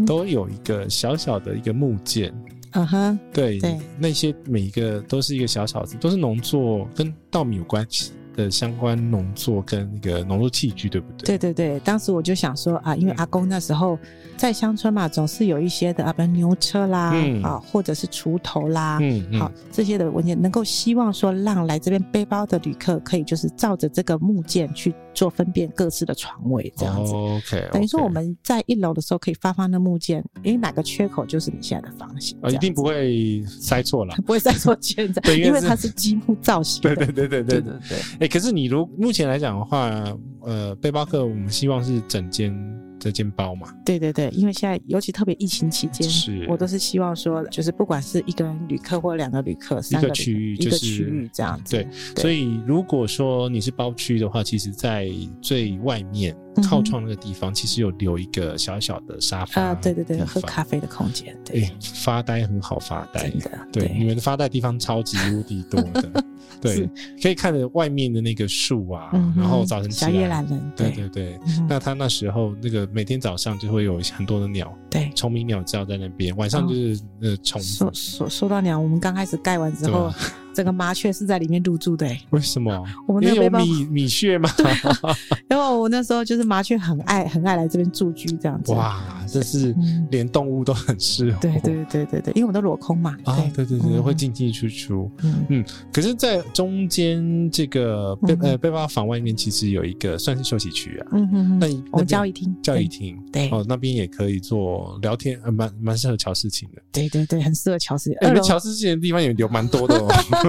[0.08, 2.34] 都有一个小小的一个木件。
[2.72, 11.38] 嗯哼，对对，那些每一个都是一个小小子，都是农作跟稻米有关系的相关农作跟那个农作器具，对不对？
[11.38, 14.00] 对对对，当时我就想说啊，因为阿公那时候
[14.38, 19.40] 在乡村嘛，总是有一些的啊，比如牛车啦，嗯、啊，或者是锄头啦，嗯，嗯。
[19.40, 27.14] 好，这些的文件能够希望说让来这边背包的旅客可以就是照着这个木件去做分辨各自的床位，这样子。
[27.14, 36.82] Oh, OK，等于说我们在一楼的时候可以发放那木件，因为哪个缺口就是你现在的房型，啊，一定不会塞错了， 不会塞错件的， 因为它是积木造型。
[36.82, 37.98] 对对对对对对对。
[38.20, 39.92] 哎，可是你如目前来讲的话，
[40.42, 42.54] 呃，背包客我们希望是整间。
[43.02, 51.76] 这间包嘛，对对对，因为现在尤其特别疫情期间，是我都是希望说，就是不管是一个人旅客或两个旅客，三个区域，就是区域这样子。
[51.76, 55.10] 对，所以如果说你是包区的话，其实在
[55.42, 56.38] 最外面
[56.68, 61.70] 靠窗那个地方，其实有留一个小小的沙发啊，对对对，喝咖啡的空间，对，
[62.04, 66.24] 发呆很好发呆的，对，你们的发呆地方超级无敌多的，
[66.62, 66.90] 对，
[67.22, 72.82] 可以看着外面的那个树啊，然后早晨起来，小夜懒人，对对对，那他那时候那个。
[72.94, 76.36] 每天早上就会有很多的鸟，对，虫鸣鸟叫在那边。
[76.36, 77.62] 晚上就是呃虫。
[77.62, 80.12] 说说说到鸟，我们刚开始盖完之后。
[80.54, 82.08] 整个麻雀是在里面入住的。
[82.08, 82.72] 欸，为什么？
[83.08, 84.50] 我们那有米米穴吗？
[84.58, 84.72] 对，
[85.50, 88.72] 因为我那时候就是麻雀很爱很爱来这边住居这样子。
[88.74, 89.76] 哇，这是
[90.10, 91.40] 连动物都很适合。
[91.40, 93.18] 对对对对对，因为我们都裸空嘛。
[93.24, 95.10] 啊，对对对，会进进出出。
[95.24, 95.66] 嗯嗯。
[95.92, 101.08] 可是，在中间这个背呃背包房外面，其实有一个算是休息区啊。
[101.14, 101.60] 嗯嗯嗯。
[101.60, 102.56] 那我们交谊厅。
[102.62, 103.18] 交谊厅。
[103.32, 103.50] 对。
[103.50, 106.82] 哦，那边也可以做聊天，呃，蛮蛮适合乔事情的。
[106.92, 108.18] 对对对，很适合乔事情。
[108.28, 110.08] 你们乔事情的地方也有蛮多的哦。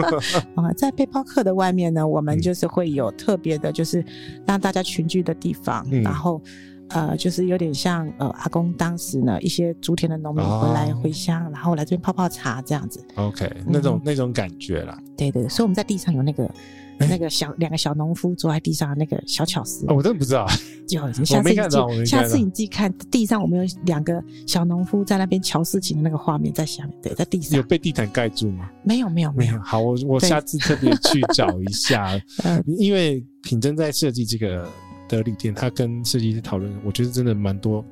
[0.54, 4.04] 啊， 在背包客的外面呢，我们就是会有特别的，就是
[4.46, 6.40] 让大家群聚的地方，嗯、然后
[6.88, 13.04] 呃，就是有点像呃阿公当时呢一些竹田的农民回来回乡，哦、然后来这边泡泡茶这样子。
[13.14, 14.98] OK，那种、嗯、那种感觉啦。
[15.16, 16.50] 对对，所以我们在地上有那个。
[16.98, 20.46] 那个小两个小农夫坐在地上的那个小巧思，我真的不知道。
[20.88, 28.68] 有下次你下次你自己看地上，我们有两个小农夫在那边瞧事情的那个画面在下面，对，在地上有被地毯盖住吗？
[28.82, 29.58] 没有，没有，没有。
[29.60, 32.20] 好，我我下次特别去找一下，
[32.78, 34.68] 因为品珍在设计这个
[35.08, 37.82] 的旅店，他跟设计师讨论，我觉得真的蛮多。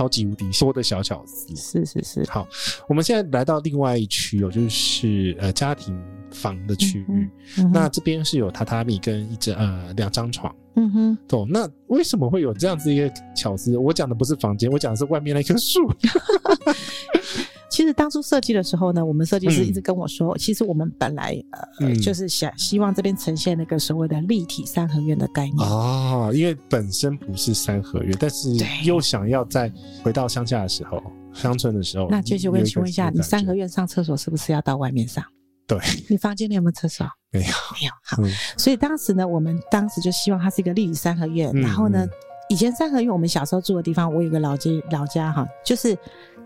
[0.00, 1.54] 超级无敌多的小巧思。
[1.54, 2.30] 是是是。
[2.30, 2.48] 好，
[2.88, 5.94] 我们现在来到另外一区哦，就是呃家庭
[6.30, 7.28] 房的区域。
[7.58, 10.54] 嗯嗯、那这边是有榻榻米跟一张呃两张床。
[10.76, 11.18] 嗯哼。
[11.28, 11.46] 懂？
[11.50, 13.76] 那为什么会有这样子一个巧思？
[13.76, 15.86] 我讲的不是房间，我讲的是外面那棵树。
[17.70, 28.50] 其实当初设计的时候呢，我们设计师一直跟我说，嗯、其实我们本来呃、嗯、就是想希望这边呈现那个所谓的立体三合院的概念哦，因为本身不是三合院，但是
[28.84, 31.00] 又想要再回到乡下的时候，
[31.32, 32.08] 乡村的时候。
[32.10, 35.24] 那就是我问请问一下，你三合院上厕所是不是要到外面上？
[35.68, 37.06] 对，你房间里有没有厕所？
[37.30, 37.92] 没有，没有。
[38.02, 42.04] 好，嗯、所以当时呢，我们当时就希望它是一个立体三合院，嗯、然后呢，
[42.48, 45.96] 以前三合院我们小时候住的地方，我有个老街老家哈，就是。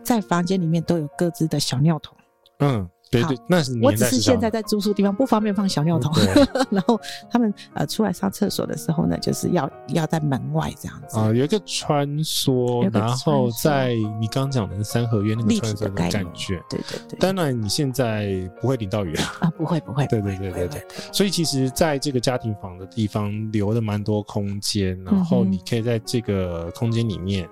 [0.04, 2.16] 在房间里面都有各自的小尿桶。
[2.58, 2.88] 嗯。
[3.22, 6.12] 对对，那是我只是现在在住宿地方不方便放小尿桶，
[6.70, 6.98] 然后
[7.30, 17.18] 他们呃出来上厕所的时候呢，就是要要在门外这样子啊，有一个穿梭，然后在你刚刚讲的三合院那个穿梭的感觉，对对对。
[17.18, 20.86] 当然你现在不会淋到雨啊，不会 不会，对对对对对。
[21.12, 27.48] 所以其实在这个家庭房的地方留了蛮多空间，然后你可以在这个空间里面，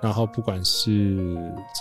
[0.00, 1.34] 然后不管是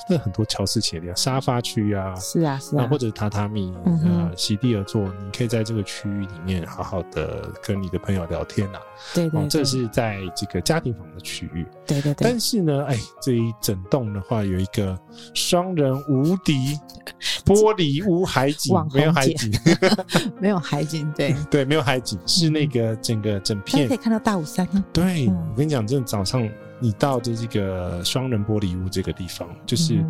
[0.07, 3.13] 真的很多乔氏系列沙发区啊，是啊是啊，或者。
[3.29, 8.79] 榻榻米，呃，席地而坐，你可以在这个区域里面好好的跟你的朋友聊天呐。
[9.13, 11.65] 对对，这是在这个家庭房的区域。
[11.85, 12.27] 对对对。
[12.29, 14.97] 但是呢，哎，这一整栋的话有一个
[15.33, 16.77] 双人无敌
[17.45, 19.51] 玻璃屋海景， 没有海景，
[20.39, 24.83] 没有海景，对对，没有海景，是那个整个整片可以看到大武山呢。
[24.93, 26.47] 对，我跟你讲，这早上
[26.79, 30.03] 你到的这个双人玻璃屋这个地方，就是。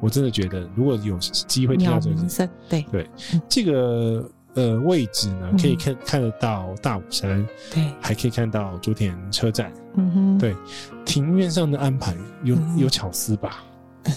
[0.00, 3.10] 我真的觉得，如果有机会听到这个声，对对，
[3.48, 10.56] 这个呃位置呢，可以看看得到大武山，对，还可以看到竹田车站，嗯哼，对，
[11.04, 13.62] 庭院上的安排有有巧思吧？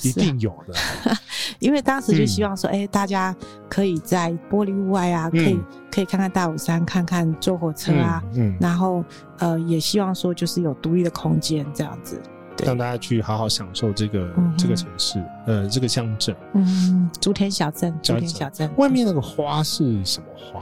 [0.02, 0.74] 一定有的，
[1.60, 3.36] 因为当时就希望说，哎，大家
[3.70, 5.60] 可以在玻璃屋外啊，可以
[5.92, 9.04] 可以看看大武山，看看坐火车啊，嗯，然后
[9.40, 12.20] 呃，也希望说就是有独立的空间这样子。
[12.66, 20.60] 让大家去好好享受这个、嗯、这个城市，呃，这个乡镇，嗯，竹田小镇，竹田小镇，外面那个花是什么花？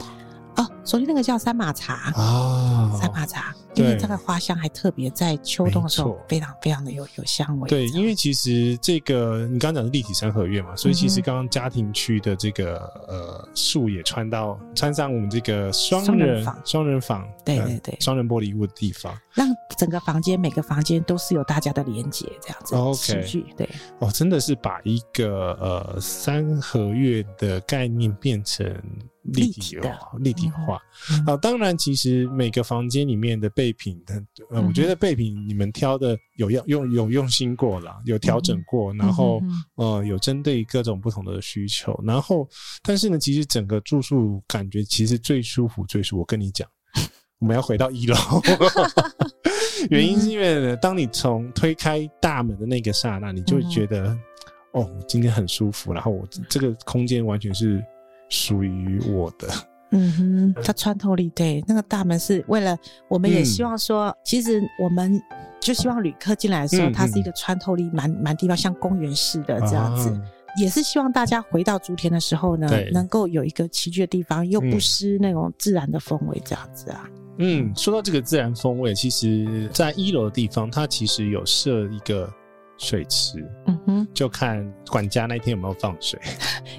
[0.61, 2.11] 哦，昨天那个叫三马茶。
[2.15, 7.67] 啊，三马茶，因为这个花香还特别在秋冬的时候非常非常的有有香味。
[7.67, 19.47] 对，因为其实这个你刚刚讲的立体三合院嘛，所以其实刚刚家庭区的这个呃树也穿到穿上我们这个双人房，双人房，对对对，双人玻璃屋的地方，让
[19.77, 22.75] 整个房间每个房间都是有大家的连接，这样子。
[22.75, 28.71] OK，对，哦，真的是把一个呃三合院的概念变成。
[29.23, 30.81] 立体化，立体化
[31.27, 31.37] 啊！
[31.37, 34.03] 当然，其实每个房间里面的备品，
[34.49, 39.39] 呃，我觉得备品你们挑的有用用有用心过了，有调整过，然后
[39.75, 41.97] 呃，有针对各种不同的需求。
[42.03, 42.49] 然后，
[42.83, 46.21] 但是呢，其实整个住宿感觉其实最舒服，最舒服。
[46.21, 46.67] 我跟你讲，
[47.37, 48.15] 我们要回到一楼，
[49.91, 54.17] 原因是因为当你从推开大门的那个刹那，你就会觉得
[54.71, 55.93] 哦，今天很舒服。
[55.93, 57.83] 然后我这个空间完全是。
[58.31, 59.47] 属于我的，
[59.91, 62.75] 嗯哼，它穿透力对，那个大门是为了，
[63.09, 65.21] 我们也希望说，嗯、其实我们
[65.59, 70.21] 就希望旅客进来的时候，嗯、它是一个穿透力蛮蛮地方，像公园似的这样子，啊、
[70.57, 77.03] 也是希望大家回到竹田的时候呢，能够有一个齐聚的地方，又不失那种自然的风味这样子啊。
[77.37, 82.33] 嗯，说到这个自然风味，其实在一楼的地方，它其实有设一个。
[82.81, 86.19] 水池，嗯哼，就看管家那天有没有放水。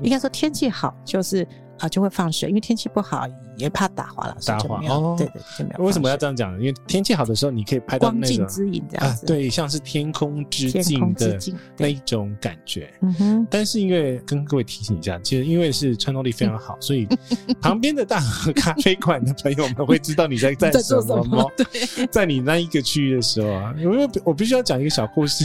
[0.02, 1.46] 应该说天气好，就是
[1.82, 3.26] 啊就会放水，因为天气不好。
[3.58, 5.14] 也怕打滑了，打滑哦。
[5.16, 5.84] 对对，就没有。
[5.84, 6.58] 为什么要这样讲呢？
[6.58, 9.26] 因为天气好的时候，你可以拍到那个光镜之影这样子。
[9.26, 11.38] 对，像是天空之镜的
[11.76, 12.92] 那一种感觉。
[13.02, 13.46] 嗯哼。
[13.50, 17.06] 但是因为跟各位提醒一下，其实因为是穿透力非常好，所以
[17.60, 21.44] 旁边的大河咖啡馆的朋友们会知道你在在什么吗？
[21.54, 25.44] 对，在你那一个区域的时候啊，因为我必须要讲一个小故事，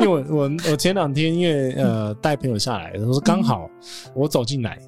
[0.00, 3.68] 因为我我我前两天因为呃带朋友下来，我说刚好
[4.14, 4.78] 我走进来，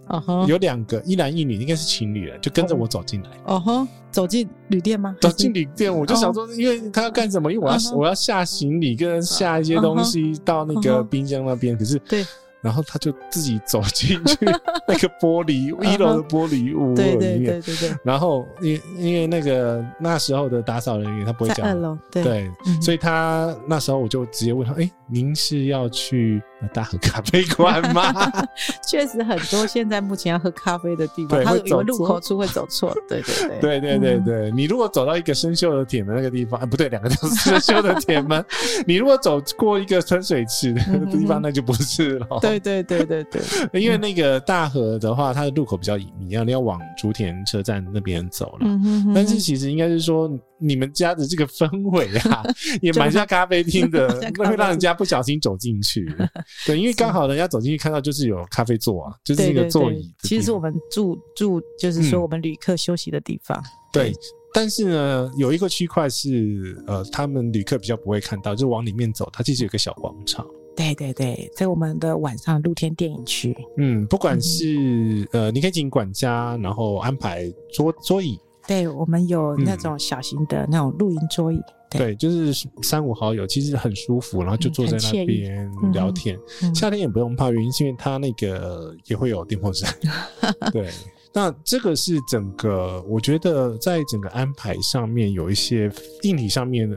[0.46, 2.70] 有两个一男一女，应该是情侣了，就跟。
[2.70, 5.16] 着我走进来，哦吼，走进旅店吗？
[5.20, 7.52] 走进旅店，我就想说，因为他要干什么？
[7.52, 11.76] 因为我要我要下行李，跟下一些东西到那个冰箱那边。
[11.76, 12.24] 可是，对，
[12.60, 14.36] 然后他就自己走进去
[14.86, 17.96] 那个玻璃一楼的玻璃屋里面，对对对对对。
[18.04, 22.48] 然后，因因为那个那时候的打扫人员他不会讲对，
[22.80, 28.12] 所以他那时候我就直接问他，哎，您是要去大和咖啡馆吗？
[28.86, 29.66] 确实很多。
[29.66, 32.96] 现在目前要喝咖啡的地方，它有一个入口处会走错。
[33.08, 34.50] 对对 对，对对对对。
[34.52, 38.44] 你如果走到一个生锈的铁门那个地方，啊， 不对，两个都是生锈的铁门。
[38.86, 42.26] 你如果走过一个喷水池的地方，那就不是了。
[42.40, 43.40] 对对对对对。
[43.80, 48.66] 因为那个大河的话，它的路口比较隐秘，要你要往竹田车站那边走了。
[49.14, 50.30] 但是其实应该是说，
[50.60, 52.42] 你们家的这个氛围啊，
[52.82, 54.08] 也蛮像咖啡厅的，
[54.38, 56.04] 会让人家不小心走进去。
[56.66, 60.12] 对，因为刚好人家走进去看到就是有咖啡座啊，就是一个座椅。
[60.22, 63.60] 其实是我们住住，就是说我们旅客休息的地方。
[63.92, 64.12] 对，
[64.52, 70.46] 但是呢，有一个区块是呃，他们旅客比较不会看到，就往里面走，它其实有个小广场。
[70.76, 73.54] 对对对，在我们的晚上露天电影区。
[73.76, 78.38] 嗯，不管是呃，你可以请管家，然后安排桌桌椅。
[78.70, 81.60] 对，我们有那种小型的那种露营桌椅。
[81.90, 86.38] 对，就是三五好友，其实很舒服，然后就坐在那边聊天。
[86.72, 89.92] 夏天也不用怕，原因是因为它那个也会有电风扇。
[90.70, 90.88] 对，
[91.34, 95.90] 那这个是整个，我觉得在整个安排上面有一些
[96.22, 96.96] 硬体上面的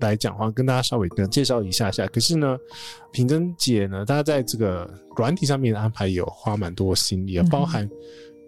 [0.00, 2.06] 来讲的话，跟大家稍微的介绍一下下。
[2.06, 2.56] 可是呢，
[3.12, 7.86] 平珍姐呢，她在这个软体上面的安排有花蛮多心力，包含。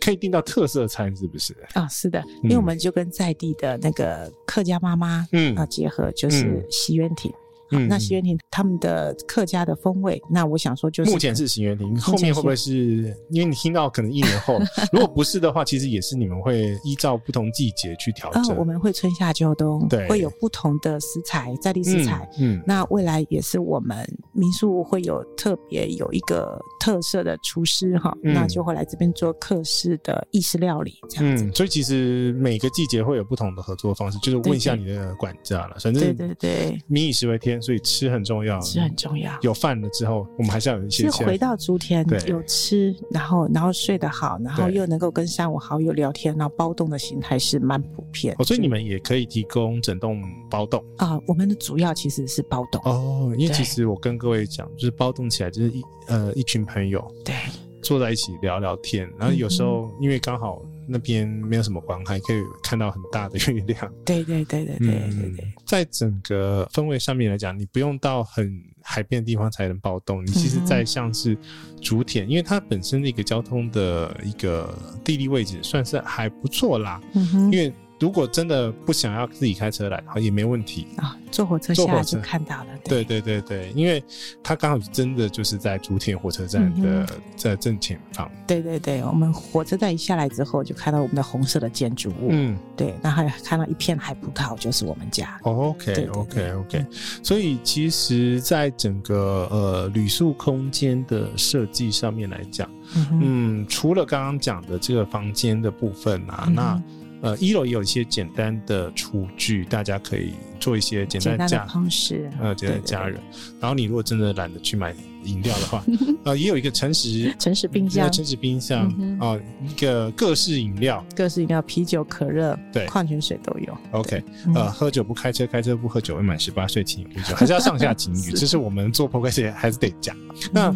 [0.01, 1.53] 可以订到特色餐，是不是？
[1.74, 7.30] 啊、哦，是的，因为我们就跟在地的那个客家妈妈，嗯啊结合，就是西园亭。
[7.30, 14.58] 嗯嗯，那行园亭他们的客家的风味，那我想说就是目前是行园亭，后面会不会是因为你听到可能一年后，
[14.92, 18.56] 如果不是的话，其实也是你们会依照不同季节去调整。
[18.56, 22.28] 我们会春夏秋冬，对，会有不同的食材，在地食材。
[22.38, 31.50] 嗯，那未来也是我们民宿会有特别有一个特色的厨师哈，那就会来这边做客式的意式料理这样子。
[31.52, 35.76] 所以其实每个季节会有不同的合作方式，就是问一下你的管家了。
[35.80, 37.55] 反正对对对，民以食为天。
[37.61, 39.36] 所以吃很重要，吃很重要。
[39.42, 41.11] 有饭了之后，我们还是要有一些。
[41.11, 48.34] 是回到竹田，有吃，然后然后睡得好，然后又能够跟三五好友聊天，然后包栋的形态是蛮普遍。
[48.38, 51.18] 哦，所以你们也可以提供整栋包栋啊。
[51.26, 57.34] 我们的主要其实是包栋哦，因为其实我跟各位讲，就是包栋起来就是一呃一群朋友对
[57.82, 60.62] 坐在一起聊聊天，然后有时候因为刚好。
[60.87, 63.93] 那边没有什么光还，可以看到很大的月亮。
[64.05, 70.24] 对对对对对对对，嗯，在整个氛围上面来讲，你不用到很海边的地方才能暴动。
[70.24, 71.37] 你其实，在像是
[71.80, 77.01] 竹田，因为它本身的一个交通的一个地理位置算是还不错啦。
[77.14, 77.72] 嗯哼，因为。
[77.99, 81.16] 如果真的不想要自己开车来，好也没问题啊。
[81.30, 82.66] 坐火车下来就看到了。
[82.84, 84.03] 对对对对，因为
[84.42, 88.30] 它刚好真的就是在竹田火车站的在正前方。
[88.47, 92.28] 对对对，我们火车站一下来之后，就看到我们的红色的建筑物。
[92.30, 95.38] 嗯，对，然后还看到一片海葡萄，就是我们家。
[95.42, 96.86] OK OK OK，
[97.22, 102.70] 所以其实，在整个呃旅宿空间的设计上面来讲，
[103.11, 106.82] 嗯，除了刚刚讲的这个房间的部分啊，那
[107.22, 113.18] 呃，一楼也有一些简单的厨具，大家可以做一些简单加方式，呃，简单加热。
[113.60, 114.94] 然后你如果真的懒得去买
[115.24, 115.84] 饮料的话，
[116.24, 118.86] 呃，也有一个诚实 诚实冰箱，诚实冰箱
[119.20, 123.76] 啊，一个各式饮料，各式饮料，啤酒、可乐，对，矿泉水都有。
[123.92, 124.22] OK，
[124.54, 130.16] 呃，喝酒不开车，开车不喝酒，未满十八岁请饮酒，还是要上下警语， 这是我们做 podcast 还是得讲。
[130.52, 130.74] 那。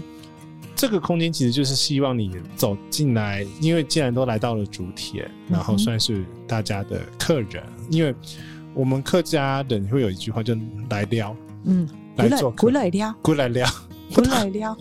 [0.81, 8.15] 这个空间其实就是希望你走进来，因为既然都来到了主体，然后算是大家的客人，嗯、因为
[8.73, 10.57] 我们客家人会有一句话，就
[10.89, 13.69] 来撩，嗯，来做过，来撩，过来撩，
[14.15, 14.75] 过来撩。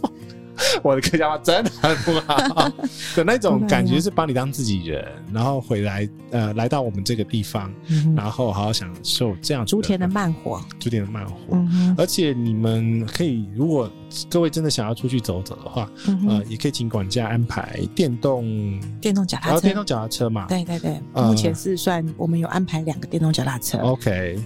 [0.83, 2.69] 我的客家话真的很不好
[3.15, 7.73] 的那种感觉，是把你当自己人，然后回来呃来到我们这个地方，
[8.15, 11.57] 然后好好享受这样竹田的慢活，竹田的慢活。
[11.97, 13.89] 而且你们可以，如果
[14.29, 15.89] 各位真的想要出去走走的话，
[16.27, 20.45] 呃，也可以请管家安排电动电动脚踏车，电动脚踏车嘛。
[20.47, 23.77] 对对对，目前是算我们有安排两个电动脚踏车。
[23.79, 24.39] OK。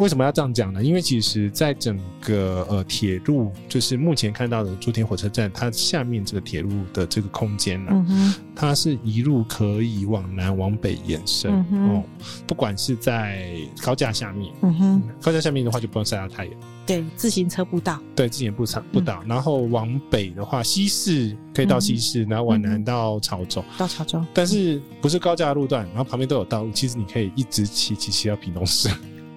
[0.00, 0.82] 为什么要这样讲呢？
[0.82, 12.02] 因为其实，在整个呃铁路，就是目前看到的竹田火车站，它下面这个铁路的这个空间呢、啊，嗯、它是一路可以往南往北延伸、嗯、哦。
[12.46, 16.54] 不管是在高架下面，嗯哼，高架下面的话就不用晒到太阳。
[16.86, 18.00] 对，自行车步道。
[18.16, 19.20] 对，自行车步道。
[19.24, 23.62] 嗯、然后往北的话，西市可以到西市，嗯、然后往南到潮州。
[23.76, 24.24] 到潮州。
[24.32, 28.88] 但是不是高架路段，然后旁边都有道路，其实你可以一直骑骑骑到屏东市。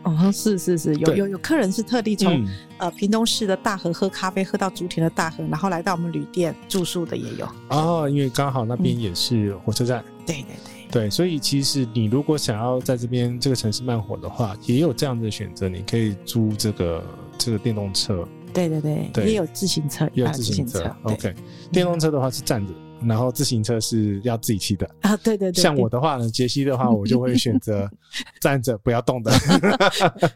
[0.04, 2.48] 哦，是是是，有有有客人是特地从、嗯、
[2.78, 7.48] 呃屏东市的大河喝咖啡，喝到竹田的大河，然后来到我们旅店住宿的也有。
[7.70, 10.04] 哦，因为刚好那边也是火车站。
[10.26, 10.74] 对对对。
[10.92, 17.04] 对，所以其实你如果想要在这边这个城市慢火的话，也有这样的选择，你可以租这个
[17.36, 18.28] 这个电动车。
[18.54, 20.96] 对对对，对也有自行车，也有自行车。
[21.02, 21.34] OK，
[21.72, 22.72] 电动车的话是站着，
[23.06, 25.16] 然后自行车是要自己骑的啊。
[25.18, 27.90] 对对对，像我的话呢，杰西的话，我就会选择
[28.42, 29.32] 站着不要动的。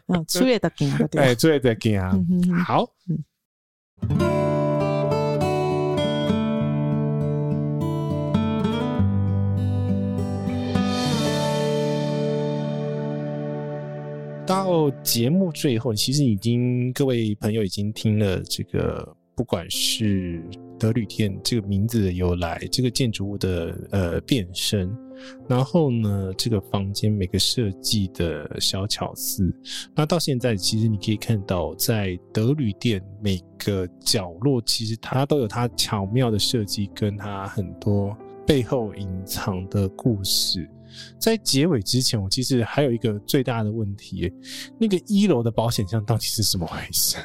[0.06, 2.18] 嗯，出夜的行啊，对，出夜的行啊。
[2.64, 2.88] 好。
[14.46, 20.42] 到节目最后，其实已经各位朋友已经听了这个，不管是
[20.78, 24.90] 德旅店这个名字的由来，这个建筑物的呃变身，
[25.48, 29.52] 然后呢，这个房间每个设计的小巧思，
[29.94, 38.16] 那到现在其实你可以看到，在德旅店每个角落，其实它都有它巧妙的设计，跟它很多
[38.46, 40.68] 背后隐藏的故事。
[41.18, 44.32] 在结尾之前，我其实还有一个最大的问题，
[44.78, 47.16] 那个一楼的保险箱到底是什么回事？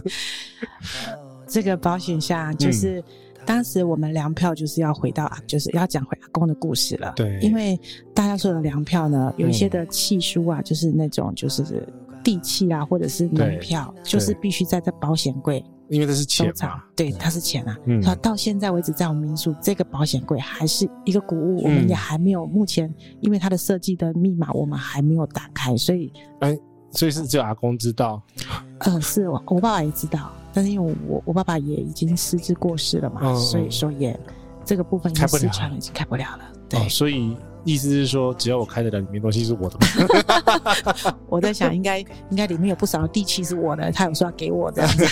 [1.46, 3.02] 这个保险箱就是
[3.44, 7.12] 当时我们粮票就是要回到啊，就是要讲回阿公的故事了。
[7.16, 7.78] 对，因为
[8.14, 11.64] 大家说的粮票呢，有一些的契书啊，就是那种就是
[12.22, 15.64] 地契啊，或者是门票，就是必须在这保险柜。
[15.88, 17.76] 因为这是钱嘛，对，它是钱啊。
[17.86, 22.46] 嗯，到现在为止，在我们民宿这个保险柜还是一个古物，我们也还没有。
[22.46, 26.12] 目前，因为它的设计的密码我们还没有打开，所以，
[26.42, 26.56] 哎，
[26.92, 28.22] 所以是只有阿公知道。
[28.86, 34.16] 嗯，是我我爸爸也知道，但是因为我我爸爸也已经失智过世了嘛，所以说也
[34.64, 35.42] 这个部分开不了，
[35.76, 36.44] 已经开不了了。
[36.68, 37.36] 对，所以。
[37.64, 39.78] 意思是说，只要我开得了，里面东西是我的？
[41.28, 45.04] 我在想应，应该应该里面有不少地契是我的，他有说要给我这样子。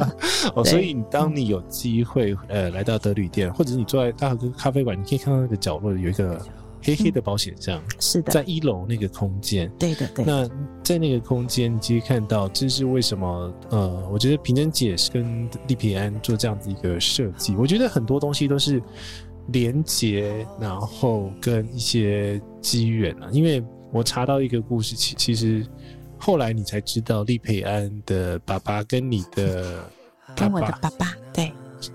[0.54, 6.40] 哦，所以当你有机会呃来到德旅店，或者是你坐在大和哥咖啡馆，你可以看到那个角落有一个
[6.82, 9.70] 黑黑的保险箱，嗯，是的，在一楼那个空间。
[9.78, 10.24] 对的，对。
[10.24, 10.48] 那
[10.82, 13.52] 在那个空间，你其实看到这是为什么？
[13.70, 18.82] 呃，我觉得平珍姐是跟利平安做这样子一个设计，我觉得很多东西都是。
[19.48, 25.64] 连接，然后跟一些机缘啊，因为我查到一个故事，其其实
[26.18, 29.84] 后来你才知道，利培安的爸爸跟你的
[30.36, 31.52] 爸 爸跟我的爸爸对，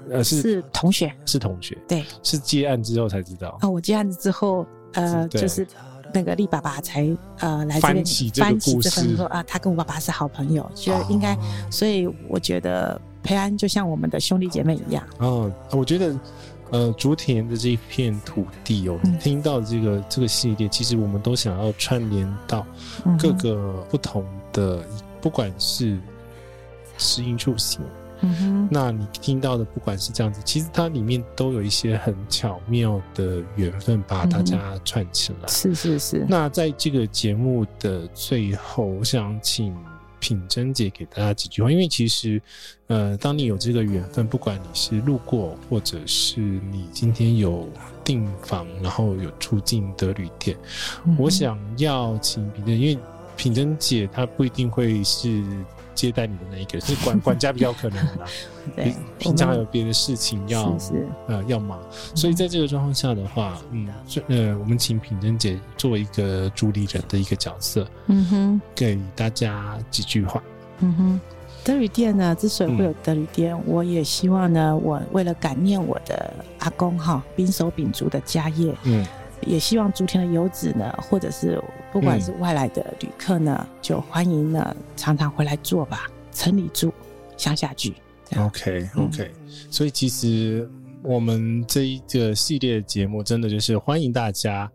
[0.10, 3.58] 呃是是同学，是同学，对，是接案之后才知道。
[3.62, 5.68] 哦，我接案子之后，呃，就是
[6.14, 7.06] 那个利爸爸才
[7.40, 11.40] 呃来这边翻起这个故事，说啊，他跟我爸爸是好朋友，就应该，哦、
[11.70, 15.04] 所以我觉得培安就像我们的兄弟姐妹一样。
[15.20, 16.18] 哦，我觉得。
[16.72, 22.66] 呃，竹田的这一片土地哦，嗯、听到这个这个系列，其实我们都想要串联到
[23.20, 24.86] 各个不同的，嗯、
[25.22, 26.00] 不管是
[26.98, 27.82] 食衣住行，
[28.22, 35.40] 嗯哼，那你听到的不管是这样子，其实它里面都有一些很巧妙的缘分，把大家串起来。
[35.44, 36.26] 嗯、是是是。
[36.28, 39.76] 那在这个节目的最后，我想请。
[40.22, 42.42] 品珍姐给大家几句话，因为其实，
[42.88, 47.68] 呃，当你有这个缘分，不管你是路过，或者是你今天有
[48.06, 50.56] 订房，然后有出境的旅店，
[51.06, 53.02] 嗯、我想要请品珍，因为
[53.36, 55.44] 品珍姐她不一定会是。
[56.02, 58.26] 接待你的那一个是管 管家比较可能的，
[58.76, 60.76] 对，平常有别的事情要
[61.28, 61.80] 呃要忙，
[62.16, 63.88] 所以在这个状况下的话，嗯，
[64.28, 70.42] 呃，我们请品珍姐作为一个助理人的一个角色，嗯哼，给大家几句话，
[70.80, 71.22] 嗯哼，
[71.64, 79.06] 德旅店呢，之所以会有德旅店，嗯、我也希望呢，我为了感念我的阿公哈，冰手秉烛的家业，嗯。
[79.46, 81.62] 也希望竹田的游子呢，或者是
[81.92, 86.94] 不管是外来的旅客呢，嗯、就欢迎呢，常常回来住吧，城里住，
[87.38, 87.94] 乡下聚。
[88.38, 90.70] OK OK，嗯、所以其实
[91.04, 94.72] 我们这一个系列节目，真的就是欢迎大家。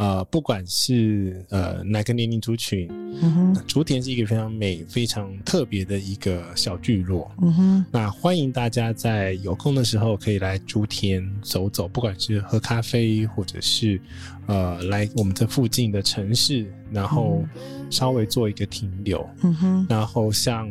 [0.00, 2.88] 呃，不管是呃哪个年龄族群，
[3.20, 14.00] 嗯哼，竹田是一个非常美、非常特别的一个小聚落，嗯哼，那欢迎大家在有空的时候可以来竹田走走，不管是喝咖啡，或者是
[14.46, 17.44] 呃来我们这附近的城市，然后
[17.90, 20.66] 稍微做一个停留，嗯哼，然后像。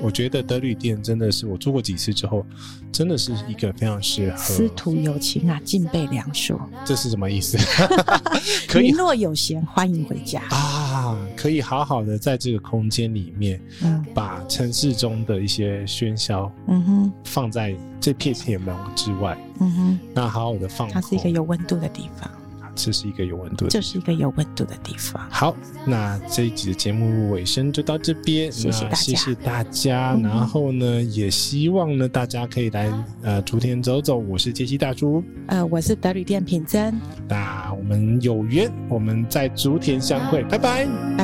[0.00, 2.44] 我觉得德旅店真的是我住过几次之后，
[2.92, 4.36] 真的是一个非常适合。
[4.36, 6.58] 师徒有情啊，敬备良属。
[6.84, 7.56] 这是什么意思？
[8.68, 8.90] 可以。
[8.90, 11.18] 若有闲，欢迎回家啊！
[11.36, 20.88] 可以好好的在这个空间里面，嗯，把城市中的一些喧嚣，嗯哼，放在这片铁门之外，嗯哼，那好好的放。
[20.88, 22.30] 它是一个有温度的地方。
[22.74, 25.20] 这是一个有温度的，这是一个有温度的地方。
[25.30, 25.56] 好，
[25.86, 30.14] 那这一集的节目尾声就到这边，谢谢大家，谢谢大家。
[30.14, 34.16] 嗯、然后呢，也希望呢大家可以来呃竹田走走。
[34.16, 36.94] 我是杰西大叔，呃，我是德旅店品珍。
[37.28, 41.23] 那我们有缘，我们在竹田相会，拜拜，拜